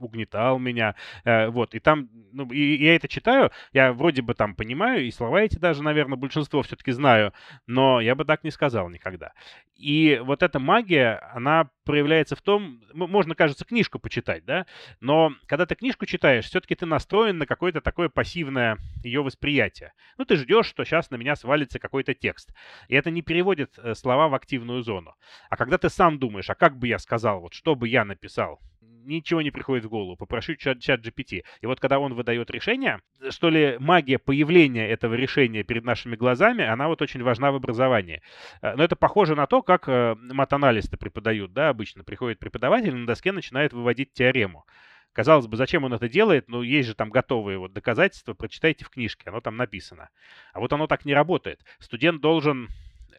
[0.00, 4.34] угнетал меня, э, вот, и там, ну, и, и я это читаю, я вроде бы
[4.34, 7.32] там понимаю, и слова эти даже, наверное, большинство все-таки знаю,
[7.66, 9.32] но я бы так не сказал никогда.
[9.76, 14.66] И вот эта магия, она проявляется в том, можно, кажется, книжку почитать, да,
[15.00, 19.92] но когда ты книжку читаешь, все-таки ты настроен на какое-то такое пассивное ее восприятие.
[20.16, 22.54] Ну, ты ждешь, что сейчас на меня свалится какой-то текст.
[22.88, 25.14] И это не переводит э, слова в активную зону.
[25.50, 28.60] А когда ты сам думаешь, а как бы я сказал, вот что бы я написал,
[29.04, 30.16] ничего не приходит в голову.
[30.16, 31.42] Попрошу чат, чат GPT.
[31.60, 36.64] И вот когда он выдает решение, что ли, магия появления этого решения перед нашими глазами,
[36.64, 38.22] она вот очень важна в образовании.
[38.62, 42.04] Э, но это похоже на то, как э, матаналисты преподают, да, обычно.
[42.04, 44.64] Приходит преподаватель, на доске начинает выводить теорему.
[45.12, 46.48] Казалось бы, зачем он это делает?
[46.48, 50.08] Ну, есть же там готовые вот доказательства, прочитайте в книжке, оно там написано.
[50.52, 51.60] А вот оно так не работает.
[51.78, 52.68] Студент должен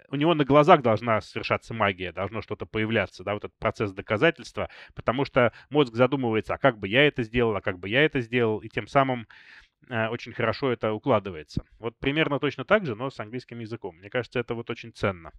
[0.09, 4.69] у него на глазах должна совершаться магия, должно что-то появляться, да, вот этот процесс доказательства,
[4.93, 8.21] потому что мозг задумывается, а как бы я это сделал, а как бы я это
[8.21, 9.27] сделал, и тем самым
[9.89, 11.63] очень хорошо это укладывается.
[11.79, 13.95] Вот примерно точно так же, но с английским языком.
[13.97, 15.31] Мне кажется, это вот очень ценно.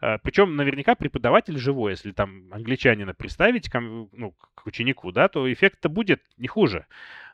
[0.00, 5.52] Э, причем наверняка преподаватель живой, если там англичанина представить к, ну, к ученику, да, то
[5.52, 6.86] эффект-то будет не хуже.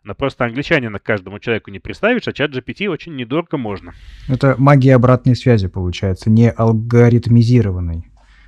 [0.03, 3.95] Но просто англичанина к каждому человеку не представишь, а чат GPT очень недорого можно.
[4.29, 8.05] Это магия обратной связи получается, не алгоритмизированной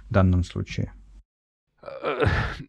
[0.08, 0.92] в данном случае.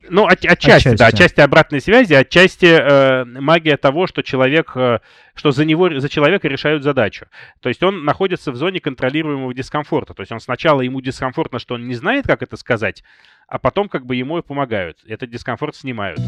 [0.09, 4.99] Ну, от, отчасти, отчасти, да, отчасти обратной связи, отчасти э, магия того, что человек, э,
[5.33, 7.25] что за него, за человека решают задачу.
[7.59, 10.13] То есть он находится в зоне контролируемого дискомфорта.
[10.13, 13.03] То есть он сначала ему дискомфортно, что он не знает, как это сказать,
[13.47, 14.99] а потом как бы ему и помогают.
[15.07, 16.19] Этот дискомфорт снимают.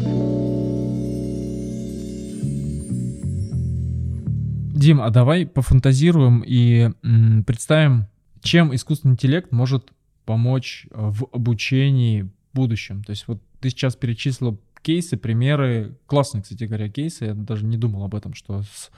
[4.74, 8.06] Дим, а давай пофантазируем и м, представим,
[8.42, 9.92] чем искусственный интеллект может
[10.24, 13.02] помочь в обучении будущем.
[13.04, 17.76] То есть вот ты сейчас перечислил кейсы, примеры, классные, кстати говоря, кейсы, я даже не
[17.76, 18.90] думал об этом, что с,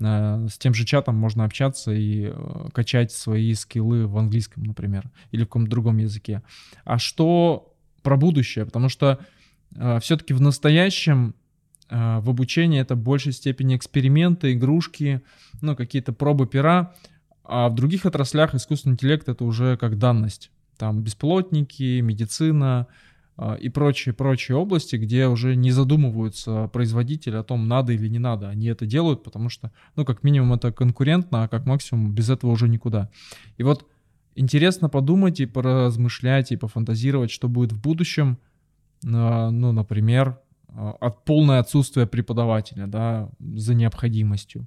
[0.00, 5.10] э, с тем же чатом можно общаться и э, качать свои скиллы в английском, например,
[5.30, 6.42] или в каком-то другом языке.
[6.84, 8.66] А что про будущее?
[8.66, 9.18] Потому что
[9.74, 11.34] э, все-таки в настоящем
[11.88, 15.22] э, в обучении это в большей степени эксперименты, игрушки,
[15.62, 16.94] ну, какие-то пробы пера,
[17.44, 20.51] а в других отраслях искусственный интеллект это уже как данность.
[20.82, 22.88] Там беспилотники, медицина,
[23.36, 28.48] а, и прочие-прочие области, где уже не задумываются производители о том, надо или не надо.
[28.48, 32.50] Они это делают, потому что, ну, как минимум, это конкурентно, а как максимум без этого
[32.50, 33.10] уже никуда.
[33.58, 33.88] И вот
[34.34, 38.38] интересно подумать и поразмышлять, и пофантазировать, что будет в будущем,
[39.06, 44.66] а, ну, например, а, от полное отсутствие преподавателя, да, за необходимостью.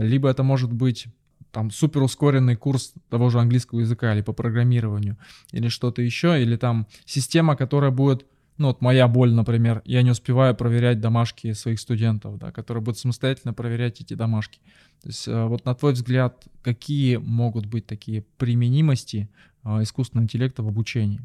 [0.00, 1.06] Либо это может быть
[1.52, 5.16] там супер ускоренный курс того же английского языка или по программированию,
[5.52, 8.26] или что-то еще, или там система, которая будет,
[8.58, 12.98] ну вот моя боль, например, я не успеваю проверять домашки своих студентов, да, которые будут
[12.98, 14.60] самостоятельно проверять эти домашки.
[15.02, 19.28] То есть э, вот на твой взгляд, какие могут быть такие применимости
[19.64, 21.20] э, искусственного интеллекта в обучении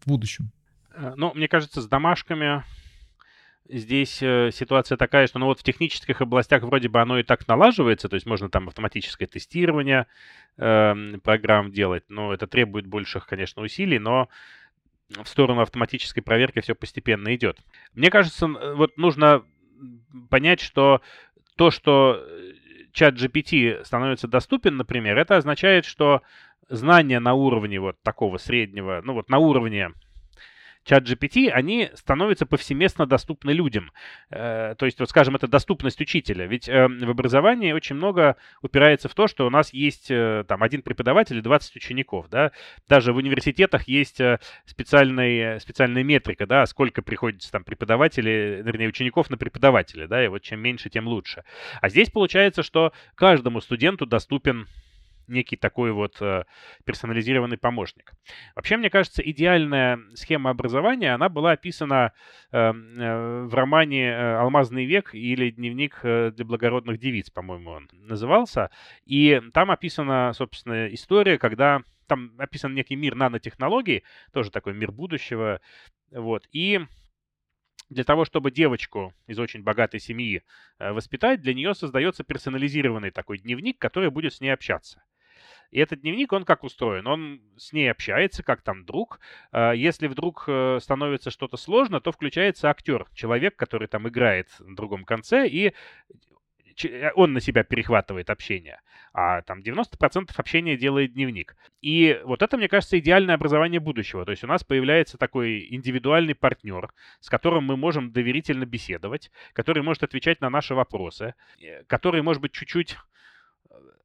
[0.00, 0.50] в будущем?
[0.94, 2.64] Э, ну, мне кажется, с домашками
[3.72, 7.46] здесь э, ситуация такая, что ну вот в технических областях вроде бы оно и так
[7.48, 10.06] налаживается, то есть можно там автоматическое тестирование
[10.58, 14.28] э, программ делать, но это требует больших, конечно, усилий, но
[15.08, 17.58] в сторону автоматической проверки все постепенно идет.
[17.94, 19.44] Мне кажется, вот нужно
[20.30, 21.00] понять, что
[21.56, 22.52] то, что э,
[22.92, 26.22] чат GPT становится доступен, например, это означает, что
[26.68, 29.92] знания на уровне вот такого среднего, ну вот на уровне
[30.84, 33.92] чат GPT, они становятся повсеместно доступны людям.
[34.30, 36.46] Э, то есть, вот скажем, это доступность учителя.
[36.46, 40.62] Ведь э, в образовании очень много упирается в то, что у нас есть э, там
[40.62, 42.28] один преподаватель и 20 учеников.
[42.30, 42.52] Да?
[42.88, 44.20] Даже в университетах есть
[44.66, 50.08] специальная, специальная метрика, да, сколько приходится там преподавателей, вернее, учеников на преподавателя.
[50.08, 50.24] Да?
[50.24, 51.44] И вот чем меньше, тем лучше.
[51.80, 54.66] А здесь получается, что каждому студенту доступен
[55.26, 56.44] некий такой вот э,
[56.84, 58.12] персонализированный помощник.
[58.54, 62.12] Вообще, мне кажется, идеальная схема образования, она была описана
[62.50, 68.70] эм, э, в романе э, «Алмазный век» или «Дневник для благородных девиц», по-моему, он назывался.
[69.04, 75.60] И там описана, собственно, история, когда там описан некий мир нанотехнологий, тоже такой мир будущего,
[76.10, 76.80] вот, и
[77.92, 80.42] для того, чтобы девочку из очень богатой семьи
[80.78, 85.02] воспитать, для нее создается персонализированный такой дневник, который будет с ней общаться.
[85.72, 87.06] И этот дневник, он как устроен?
[87.06, 89.20] Он с ней общается, как там друг.
[89.52, 94.76] А, если вдруг э, становится что-то сложно, то включается актер, человек, который там играет на
[94.76, 95.72] другом конце, и э,
[97.14, 98.80] он на себя перехватывает общение,
[99.12, 101.56] а там 90% общения делает дневник.
[101.80, 104.24] И вот это, мне кажется, идеальное образование будущего.
[104.24, 109.82] То есть у нас появляется такой индивидуальный партнер, с которым мы можем доверительно беседовать, который
[109.82, 112.96] может отвечать на наши вопросы, э, который, может быть, чуть-чуть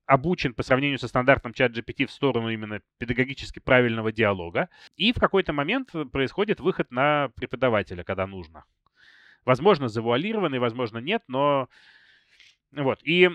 [0.08, 4.70] обучен по сравнению со стандартным чат GPT в сторону именно педагогически правильного диалога.
[4.96, 8.64] И в какой-то момент происходит выход на преподавателя, когда нужно.
[9.46, 11.70] Возможно, завуалированный, возможно, нет, но
[12.74, 13.00] вот.
[13.04, 13.30] И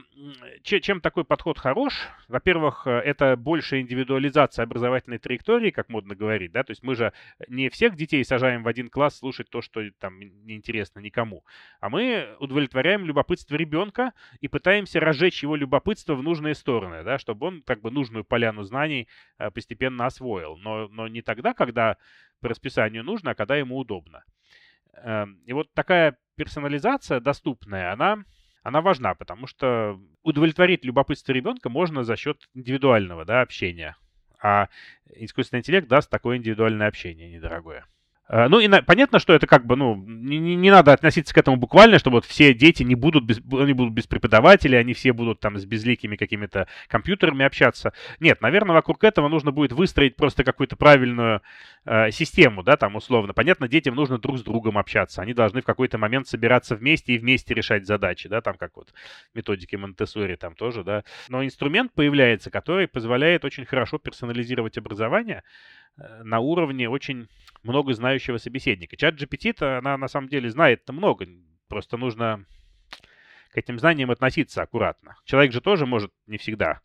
[0.63, 1.95] чем такой подход хорош?
[2.29, 7.15] Во-первых, э, это большая индивидуализация образовательной траектории, как модно говорить, да, то есть мы же
[7.49, 11.45] не всех детей сажаем в один класс слушать то, что там неинтересно никому,
[11.81, 17.47] а мы удовлетворяем любопытство ребенка и пытаемся разжечь его любопытство в нужные стороны, да, чтобы
[17.47, 21.97] он как бы нужную поляну знаний э, постепенно освоил, но, но не тогда, когда
[22.41, 24.25] по расписанию нужно, а когда ему удобно.
[24.95, 28.25] Эм, и вот такая персонализация доступная, она
[28.63, 33.97] она важна, потому что удовлетворить любопытство ребенка можно за счет индивидуального да, общения.
[34.41, 34.69] А
[35.15, 37.87] искусственный интеллект даст такое индивидуальное общение недорогое.
[38.33, 41.39] Э, ну, и на, понятно, что это как бы, ну, не, не надо относиться к
[41.39, 45.13] этому буквально, что вот все дети не будут без, они будут без преподавателей, они все
[45.13, 47.93] будут там с безликими какими-то компьютерами общаться.
[48.21, 51.43] Нет, наверное, вокруг этого нужно будет выстроить просто какую-то правильную
[51.85, 53.35] э, систему, да, там условно.
[53.35, 57.19] Понятно, детям нужно друг с другом общаться, они должны в какой-то момент собираться вместе и
[57.19, 58.95] вместе решать задачи, да, там как вот
[59.35, 61.05] методики Монтессори там тоже, да.
[61.29, 65.43] Но инструмент появляется, который позволяет очень хорошо персонализировать образование,
[65.97, 67.29] на уровне очень
[67.63, 68.97] много знающего собеседника.
[68.97, 71.27] Чат GPT-то, она на самом деле знает-то много,
[71.69, 72.45] просто нужно
[73.53, 75.17] к этим знаниям относиться аккуратно.
[75.25, 76.81] Человек же тоже может не всегда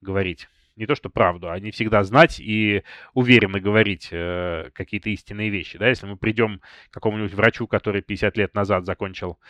[0.00, 5.50] говорить не то что правду, а не всегда знать и уверенно говорить э, какие-то истинные
[5.50, 5.76] вещи.
[5.76, 5.88] Да?
[5.88, 9.40] Если мы придем к какому-нибудь врачу, который 50 лет назад закончил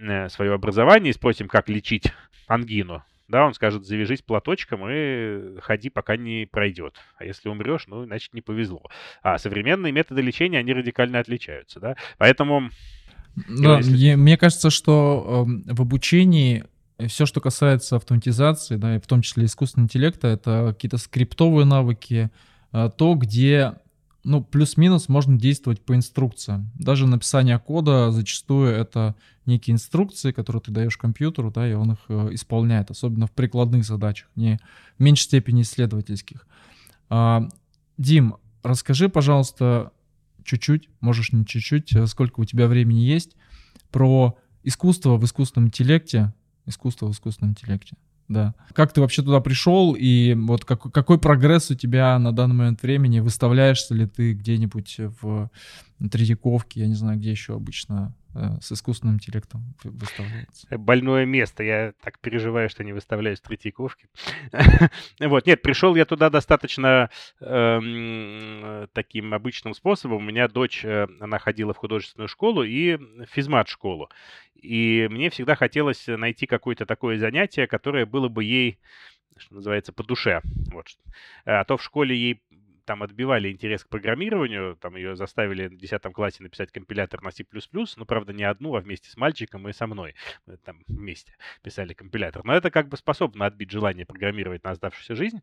[0.00, 2.12] э, свое образование, и спросим, как лечить
[2.46, 6.96] ангину, да, он скажет, завяжись платочком и ходи, пока не пройдет.
[7.16, 8.82] А если умрешь, ну, значит, не повезло.
[9.22, 11.96] А современные методы лечения, они радикально отличаются, да.
[12.18, 12.70] Поэтому...
[13.48, 14.14] Да, если...
[14.16, 16.64] мне кажется, что э, в обучении
[17.06, 22.30] все, что касается автоматизации, да, и в том числе искусственного интеллекта, это какие-то скриптовые навыки,
[22.72, 23.74] э, то, где
[24.22, 26.70] ну, плюс-минус можно действовать по инструкциям.
[26.78, 29.14] Даже написание кода зачастую это
[29.46, 33.84] некие инструкции, которые ты даешь компьютеру, да, и он их э, исполняет, особенно в прикладных
[33.84, 34.58] задачах, не
[34.98, 36.46] в меньшей степени исследовательских.
[37.08, 37.48] А,
[37.96, 39.92] Дим, расскажи, пожалуйста,
[40.44, 43.36] чуть-чуть, можешь не чуть-чуть, э, сколько у тебя времени есть,
[43.90, 46.34] про искусство в искусственном интеллекте,
[46.66, 47.96] искусство в искусственном интеллекте.
[48.30, 48.54] Да.
[48.74, 52.80] Как ты вообще туда пришел и вот как, какой прогресс у тебя на данный момент
[52.80, 53.18] времени?
[53.18, 55.50] Выставляешься ли ты где-нибудь в
[56.12, 58.14] Третьяковке, я не знаю, где еще обычно
[58.60, 60.66] с искусственным интеллектом выставляется?
[60.78, 61.62] Больное место.
[61.62, 64.08] Я так переживаю, что не выставляюсь в Третьяковке.
[65.20, 70.18] вот, нет, пришел я туда достаточно эм, таким обычным способом.
[70.18, 74.10] У меня дочь, э, она ходила в художественную школу и физмат-школу.
[74.54, 78.78] И мне всегда хотелось найти какое-то такое занятие, которое было бы ей,
[79.36, 80.40] что называется, по душе.
[80.72, 80.86] Вот.
[81.44, 82.42] А то в школе ей
[82.90, 87.44] там отбивали интерес к программированию, там ее заставили в 10 классе написать компилятор на C++,
[87.96, 90.16] но, правда, не одну, а вместе с мальчиком и со мной.
[90.44, 92.44] Мы там вместе писали компилятор.
[92.44, 95.40] Но это как бы способно отбить желание программировать на оставшуюся жизнь.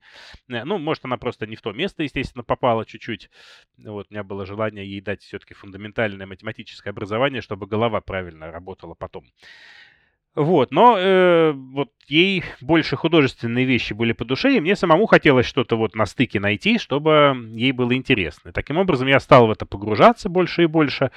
[0.50, 3.30] Э, ну, может, она просто не в то место, естественно, попала чуть-чуть.
[3.78, 8.94] Вот, у меня было желание ей дать все-таки фундаментальное математическое образование, чтобы голова правильно работала
[8.94, 9.24] потом.
[10.38, 15.47] Вот, но э, вот ей больше художественные вещи были по душе, и мне самому хотелось
[15.47, 18.52] что-то вот на стыке найти, чтобы ей было интересно.
[18.52, 21.10] Таким образом, я стал в это погружаться больше и больше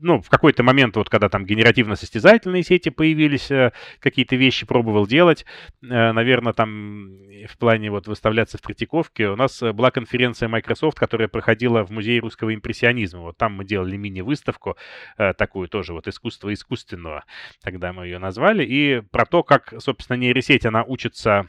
[0.00, 5.44] ну, в какой-то момент, вот когда там генеративно-состязательные сети появились, э, какие-то вещи пробовал делать.
[5.82, 7.10] Э, наверное, там
[7.46, 12.20] в плане вот выставляться в Третьяковке у нас была конференция Microsoft, которая проходила в Музее
[12.20, 13.20] русского импрессионизма.
[13.20, 14.76] Вот там мы делали мини-выставку,
[15.18, 17.24] э, такую тоже вот искусство искусственного,
[17.62, 21.46] тогда мы ее назвали, и про то, как, собственно, нейросеть, она учится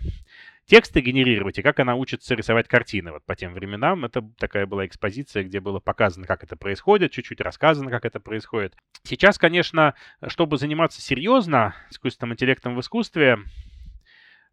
[0.65, 3.11] тексты генерировать и как она учится рисовать картины.
[3.11, 7.41] Вот по тем временам это такая была экспозиция, где было показано, как это происходит, чуть-чуть
[7.41, 8.75] рассказано, как это происходит.
[9.03, 9.95] Сейчас, конечно,
[10.27, 13.39] чтобы заниматься серьезно искусственным интеллектом в искусстве,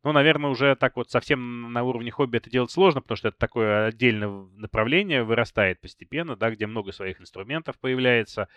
[0.05, 3.39] ну, наверное, уже так вот совсем на уровне хобби это делать сложно, потому что это
[3.39, 8.49] такое отдельное направление, вырастает постепенно, да, где много своих инструментов появляется.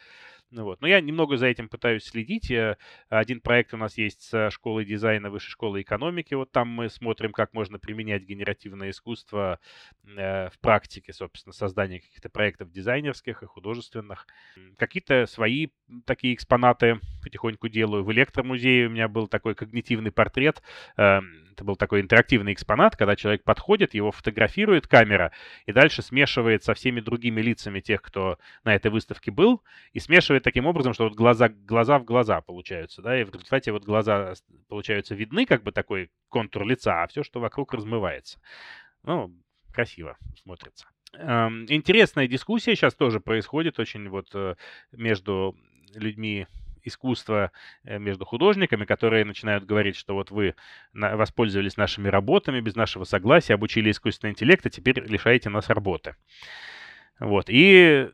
[0.52, 0.82] Ну вот.
[0.82, 2.52] Но я немного за этим пытаюсь следить.
[3.08, 6.34] Один проект у нас есть с школой дизайна Высшей школы экономики.
[6.34, 9.60] Вот там мы смотрим, как можно применять генеративное искусство
[10.04, 14.28] э, в практике, собственно, создания каких-то проектов дизайнерских и художественных.
[14.78, 15.70] Какие-то свои
[16.06, 18.04] такие экспонаты потихоньку делаю.
[18.04, 20.62] В электромузее у меня был такой когнитивный портрет.
[21.52, 25.32] Это был такой интерактивный экспонат, когда человек подходит, его фотографирует камера,
[25.66, 29.62] и дальше смешивает со всеми другими лицами тех, кто на этой выставке был,
[29.94, 33.72] и смешивает таким образом, что вот глаза, глаза в глаза получаются, да, и в результате
[33.72, 34.34] вот глаза
[34.70, 38.40] получаются видны, как бы такой контур лица, а все, что вокруг, размывается.
[39.04, 39.34] Ну,
[39.74, 40.88] красиво смотрится.
[41.14, 44.56] Эм, интересная дискуссия сейчас тоже происходит очень вот э,
[44.94, 45.58] между
[45.94, 46.48] людьми
[46.88, 47.52] искусства
[47.84, 50.56] э, между художниками, которые начинают говорить, что вот вы
[50.94, 56.15] воспользовались нашими работами без нашего согласия, обучили искусственный интеллект, а теперь лишаете нас работы.
[57.20, 57.46] Вот.
[57.50, 58.10] И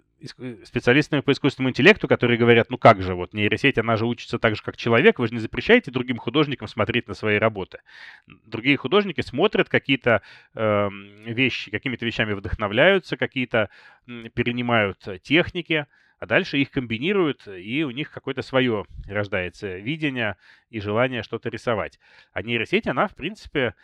[0.63, 4.55] специалистами по искусственному интеллекту, которые говорят, ну как же, вот нейросеть, она же учится так
[4.55, 7.79] же, как человек, вы же не запрещаете другим художникам смотреть на свои работы.
[8.25, 10.21] Другие художники смотрят какие-то
[10.55, 10.89] э,
[11.25, 13.69] вещи, какими-то вещами вдохновляются, какие-то
[14.07, 15.85] э, перенимают техники,
[16.19, 20.37] а дальше их комбинируют, и у них какое-то свое рождается видение
[20.69, 21.99] и желание что-то рисовать.
[22.33, 23.75] А нейросеть, она, в принципе,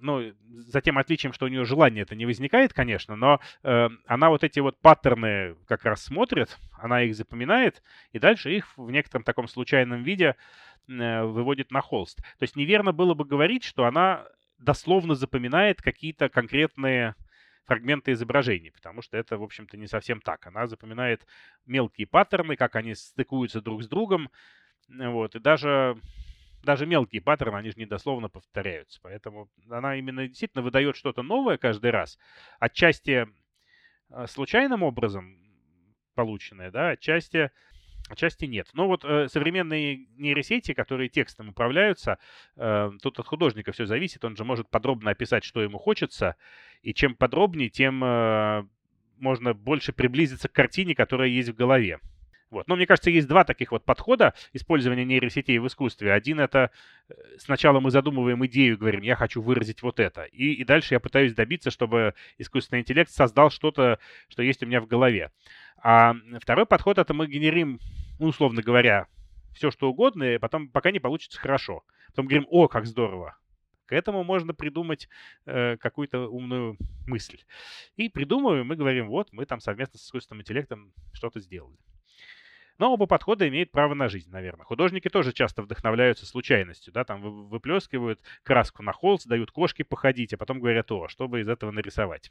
[0.00, 4.30] ну, за тем отличием, что у нее желание это не возникает, конечно, но э, она
[4.30, 7.82] вот эти вот паттерны как раз смотрит, она их запоминает,
[8.12, 10.36] и дальше их в некотором таком случайном виде
[10.88, 12.18] э, выводит на холст.
[12.38, 14.24] То есть неверно было бы говорить, что она
[14.58, 17.14] дословно запоминает какие-то конкретные
[17.68, 20.46] фрагменты изображений, потому что это, в общем-то, не совсем так.
[20.46, 21.26] Она запоминает
[21.66, 24.30] мелкие паттерны, как они стыкуются друг с другом,
[24.88, 26.00] вот, и даже
[26.64, 28.98] даже мелкие паттерны, они же недословно повторяются.
[29.02, 32.18] Поэтому она именно действительно выдает что-то новое каждый раз.
[32.58, 33.28] Отчасти
[34.10, 35.38] э, случайным образом
[36.14, 37.52] полученное, да, отчасти,
[38.08, 38.68] отчасти нет.
[38.72, 42.18] Но вот э, современные нейросети, которые текстом управляются,
[42.56, 44.24] э, тут от художника все зависит.
[44.24, 46.36] Он же может подробно описать, что ему хочется.
[46.82, 48.66] И чем подробнее, тем э,
[49.18, 52.00] можно больше приблизиться к картине, которая есть в голове.
[52.50, 52.66] Вот.
[52.66, 56.12] Но мне кажется, есть два таких вот подхода использования нейросетей в искусстве.
[56.12, 56.70] Один это
[57.08, 60.24] э, сначала мы задумываем идею, говорим, я хочу выразить вот это.
[60.24, 64.80] И, и дальше я пытаюсь добиться, чтобы искусственный интеллект создал что-то, что есть у меня
[64.80, 65.30] в голове.
[65.82, 67.80] А второй подход это мы генерим,
[68.18, 69.06] ну, условно говоря,
[69.52, 71.84] все что угодно, и потом пока не получится хорошо.
[72.08, 73.36] Потом говорим, о, как здорово.
[73.86, 75.08] К этому можно придумать
[75.46, 76.76] э, какую-то умную
[77.06, 77.40] мысль.
[77.96, 81.76] И придумываем, мы говорим, вот, мы там совместно с искусственным интеллектом что-то сделали.
[82.78, 84.64] Но оба подхода имеют право на жизнь, наверное.
[84.64, 90.36] Художники тоже часто вдохновляются случайностью, да, там выплескивают краску на холст, дают кошке походить, а
[90.36, 92.30] потом говорят, о, чтобы из этого нарисовать.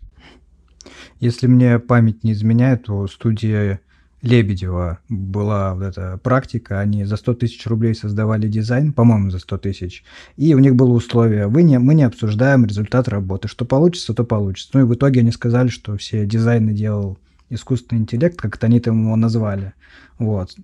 [1.19, 3.81] Если мне память не изменяет, то студия
[4.21, 9.57] Лебедева была вот эта практика, они за 100 тысяч рублей создавали дизайн, по-моему, за 100
[9.59, 10.03] тысяч,
[10.37, 14.23] и у них было условие, вы не, мы не обсуждаем результат работы, что получится, то
[14.23, 14.71] получится.
[14.73, 17.19] Ну и в итоге они сказали, что все дизайны делал
[17.49, 19.73] искусственный интеллект, как это они там его назвали.
[20.19, 20.55] Вот.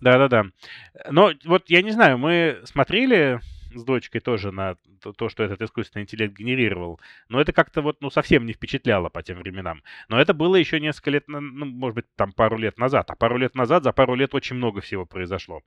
[0.00, 0.46] Да-да-да.
[1.10, 3.40] Но вот я не знаю, мы смотрели
[3.74, 4.76] с дочкой тоже на
[5.16, 7.00] то, что этот искусственный интеллект генерировал.
[7.28, 9.82] Но это как-то вот, ну, совсем не впечатляло по тем временам.
[10.08, 13.10] Но это было еще несколько лет, ну, может быть, там пару лет назад.
[13.10, 15.62] А пару лет назад, за пару лет очень много всего произошло.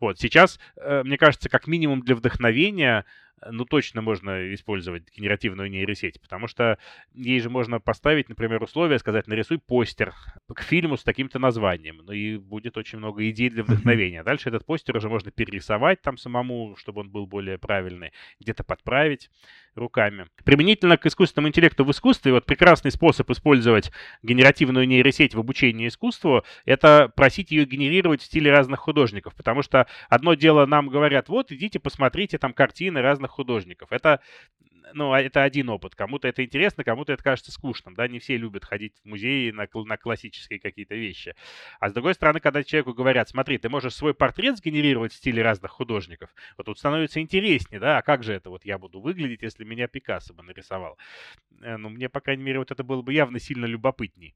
[0.00, 3.04] Вот, сейчас, э, мне кажется, как минимум для вдохновения
[3.50, 6.78] ну, точно можно использовать генеративную нейросеть, потому что
[7.14, 10.14] ей же можно поставить, например, условия, сказать, нарисуй постер
[10.52, 14.22] к фильму с таким-то названием, ну и будет очень много идей для вдохновения.
[14.22, 19.30] Дальше этот постер уже можно перерисовать там самому, чтобы он был более правильный, где-то подправить
[19.78, 20.26] руками.
[20.44, 23.90] Применительно к искусственному интеллекту в искусстве, вот прекрасный способ использовать
[24.22, 29.86] генеративную нейросеть в обучении искусству, это просить ее генерировать в стиле разных художников, потому что
[30.08, 33.92] одно дело нам говорят, вот идите посмотрите там картины разных художников.
[33.92, 34.20] Это
[34.94, 35.94] ну, а это один опыт.
[35.94, 39.68] Кому-то это интересно, кому-то это кажется скучным, да, не все любят ходить в музеи на,
[39.72, 41.34] на классические какие-то вещи.
[41.80, 45.42] А с другой стороны, когда человеку говорят, смотри, ты можешь свой портрет сгенерировать в стиле
[45.42, 49.42] разных художников, вот тут становится интереснее, да, а как же это вот я буду выглядеть,
[49.42, 50.98] если меня Пикассо бы нарисовал?
[51.62, 54.34] Э, ну, мне, по крайней мере, вот это было бы явно сильно любопытней.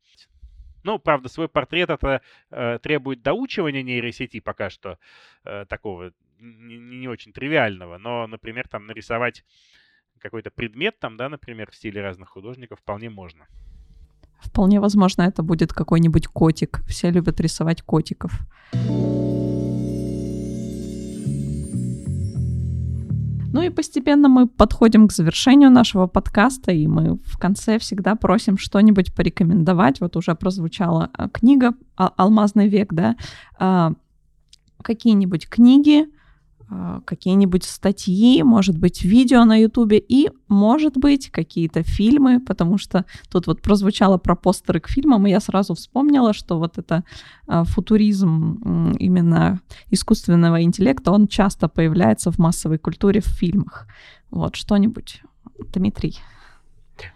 [0.84, 4.98] Ну, правда, свой портрет это э, требует доучивания нейросети пока что
[5.44, 9.44] э, такого не, не очень тривиального, но, например, там нарисовать
[10.22, 13.46] какой-то предмет там, да, например, в стиле разных художников, вполне можно.
[14.40, 16.82] Вполне возможно, это будет какой-нибудь котик.
[16.88, 18.32] Все любят рисовать котиков.
[23.54, 28.56] Ну и постепенно мы подходим к завершению нашего подкаста, и мы в конце всегда просим
[28.56, 30.00] что-нибудь порекомендовать.
[30.00, 33.14] Вот уже прозвучала а, книга «Алмазный век», да?
[33.58, 33.92] А,
[34.82, 36.06] какие-нибудь книги,
[37.04, 43.46] какие-нибудь статьи, может быть, видео на Ютубе и, может быть, какие-то фильмы, потому что тут
[43.46, 47.04] вот прозвучало про постеры к фильмам, и я сразу вспомнила, что вот это
[47.46, 49.60] а, футуризм именно
[49.90, 53.86] искусственного интеллекта, он часто появляется в массовой культуре в фильмах.
[54.30, 55.22] Вот, что-нибудь,
[55.74, 56.18] Дмитрий.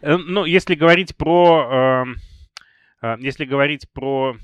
[0.02, 2.02] Э, ну, если говорить про...
[2.02, 2.16] Эм,
[3.02, 4.36] э, если говорить про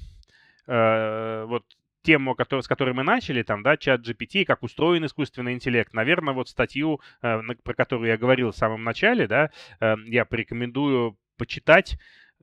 [0.66, 1.64] э, вот
[2.02, 6.48] тему, с которой мы начали, там, да, чат GPT, как устроен искусственный интеллект, наверное, вот
[6.48, 9.50] статью, э, про которую я говорил в самом начале, да,
[9.80, 11.98] э, я порекомендую почитать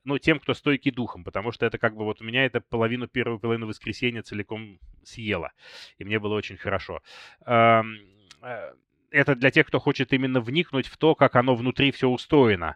[0.05, 3.07] ну, тем, кто стойкий духом, потому что это как бы вот у меня это половину,
[3.07, 5.51] первую половину воскресенья целиком съело,
[5.97, 7.01] и мне было очень хорошо.
[7.45, 7.99] Эм,
[8.41, 8.74] э,
[9.12, 12.76] это для тех, кто хочет именно вникнуть в то, как оно внутри все устроено,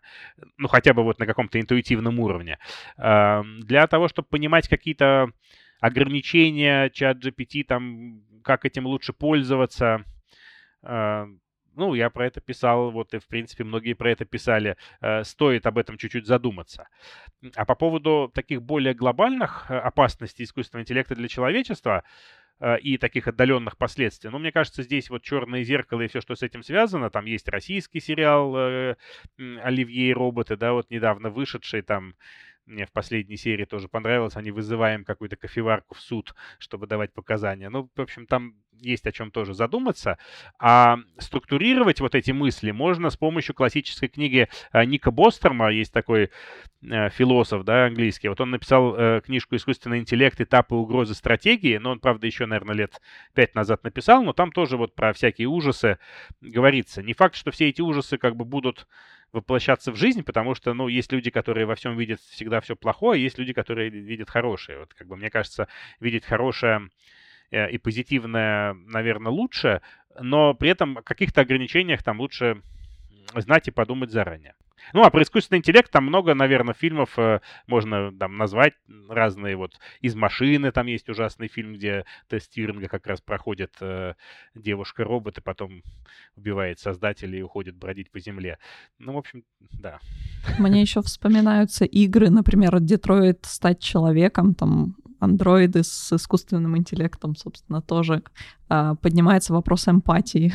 [0.58, 2.58] ну, хотя бы вот на каком-то интуитивном уровне.
[2.98, 5.32] Эм, для того, чтобы понимать какие-то
[5.84, 10.06] ограничения чат GPT, там, как этим лучше пользоваться.
[10.82, 11.28] А,
[11.76, 14.78] ну, я про это писал, вот и, в принципе, многие про это писали.
[15.02, 16.88] Э, стоит об этом чуть-чуть задуматься.
[17.56, 22.06] А по поводу таких более глобальных э, опасностей искусственного интеллекта для человечества,
[22.62, 24.30] э, и таких отдаленных последствий.
[24.30, 27.50] Но мне кажется, здесь вот «Черное зеркало» и все, что с этим связано, там есть
[27.50, 28.96] российский сериал э,
[29.62, 32.14] «Оливье и роботы», да, вот недавно вышедший там
[32.66, 37.70] мне в последней серии тоже понравилось, они вызываем какую-то кофеварку в суд, чтобы давать показания.
[37.70, 40.18] Ну, в общем, там есть о чем тоже задуматься.
[40.60, 45.72] А структурировать вот эти мысли можно с помощью классической книги э, Ника Бостерма.
[45.72, 46.30] Есть такой
[46.82, 48.30] э, философ, да, английский.
[48.30, 50.40] Вот он написал э, книжку «Искусственный интеллект.
[50.40, 51.78] Этапы угрозы стратегии».
[51.78, 53.02] Но он, правда, еще, наверное, лет
[53.34, 54.24] пять назад написал.
[54.24, 55.98] Но там тоже вот про всякие ужасы
[56.42, 57.02] говорится.
[57.02, 58.88] Не факт, что все эти ужасы как бы будут
[59.34, 63.22] воплощаться в жизнь, потому что, ну, есть люди, которые во всем видят всегда все плохое,
[63.22, 64.80] есть люди, которые видят хорошее.
[64.80, 65.68] Вот, как бы, мне кажется,
[66.00, 66.90] видеть хорошее
[67.52, 69.82] э, и позитивное, наверное, лучше,
[70.20, 72.62] но при этом о каких-то ограничениях там лучше
[73.36, 74.54] знать и подумать заранее.
[74.94, 78.74] Ну, а про искусственный интеллект там много, наверное, фильмов э, можно там назвать
[79.10, 79.56] разные.
[79.56, 84.14] Вот из машины там есть ужасный фильм, где тест Тьюринга как раз проходит э,
[84.56, 85.84] девушка-робот и потом
[86.36, 88.58] убивает создателя и уходит бродить по земле.
[89.00, 90.00] Ну, в общем, да.
[90.60, 98.24] Мне еще вспоминаются игры, например, Детройт стать человеком, там андроиды с искусственным интеллектом, собственно, тоже
[98.68, 100.54] а, поднимается вопрос эмпатии.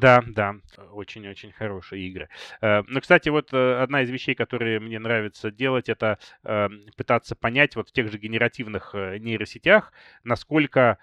[0.00, 0.54] Да, да,
[0.92, 2.28] очень-очень хорошие игры.
[2.62, 7.34] Э, но, кстати, вот э, одна из вещей, которые мне нравится делать, это э, пытаться
[7.36, 9.92] понять вот в тех же генеративных нейросетях,
[10.24, 10.98] насколько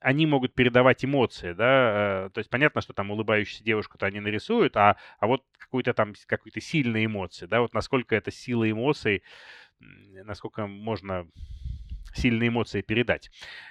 [0.00, 4.96] они могут передавать эмоции, да, то есть понятно, что там улыбающуюся девушку-то они нарисуют, а,
[5.18, 9.22] а вот какую-то там, какую-то сильные эмоции, да, вот насколько это сила эмоций,
[9.80, 11.26] насколько можно
[12.14, 13.30] сильные эмоции передать.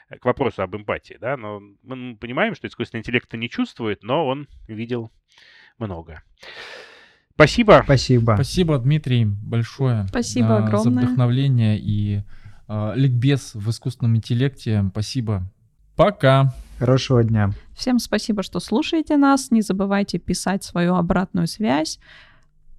[0.10, 4.26] Э, к вопросу об эмпатии, да, но мы понимаем, что искусственный интеллект не чувствует, но
[4.26, 5.12] он видел
[5.78, 6.24] много.
[7.34, 7.82] Спасибо.
[7.84, 8.34] Спасибо.
[8.36, 10.06] Спасибо, Дмитрий, большое.
[10.08, 11.02] Спасибо а, огромное.
[11.02, 12.22] За вдохновление и
[12.68, 14.84] а, ликбез в искусственном интеллекте.
[14.92, 15.44] Спасибо.
[15.96, 16.54] Пока.
[16.78, 17.52] Хорошего дня.
[17.76, 19.52] Всем спасибо, что слушаете нас.
[19.52, 22.00] Не забывайте писать свою обратную связь.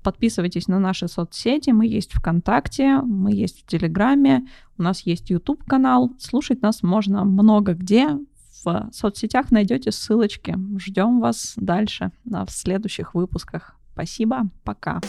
[0.03, 1.70] Подписывайтесь на наши соцсети.
[1.70, 4.46] Мы есть ВКонтакте, мы есть в Телеграме,
[4.78, 6.12] у нас есть YouTube канал.
[6.18, 8.18] Слушать нас можно много где.
[8.64, 10.57] В соцсетях найдете ссылочки.
[10.78, 13.76] Ждем вас дальше в следующих выпусках.
[13.92, 15.00] Спасибо, пока.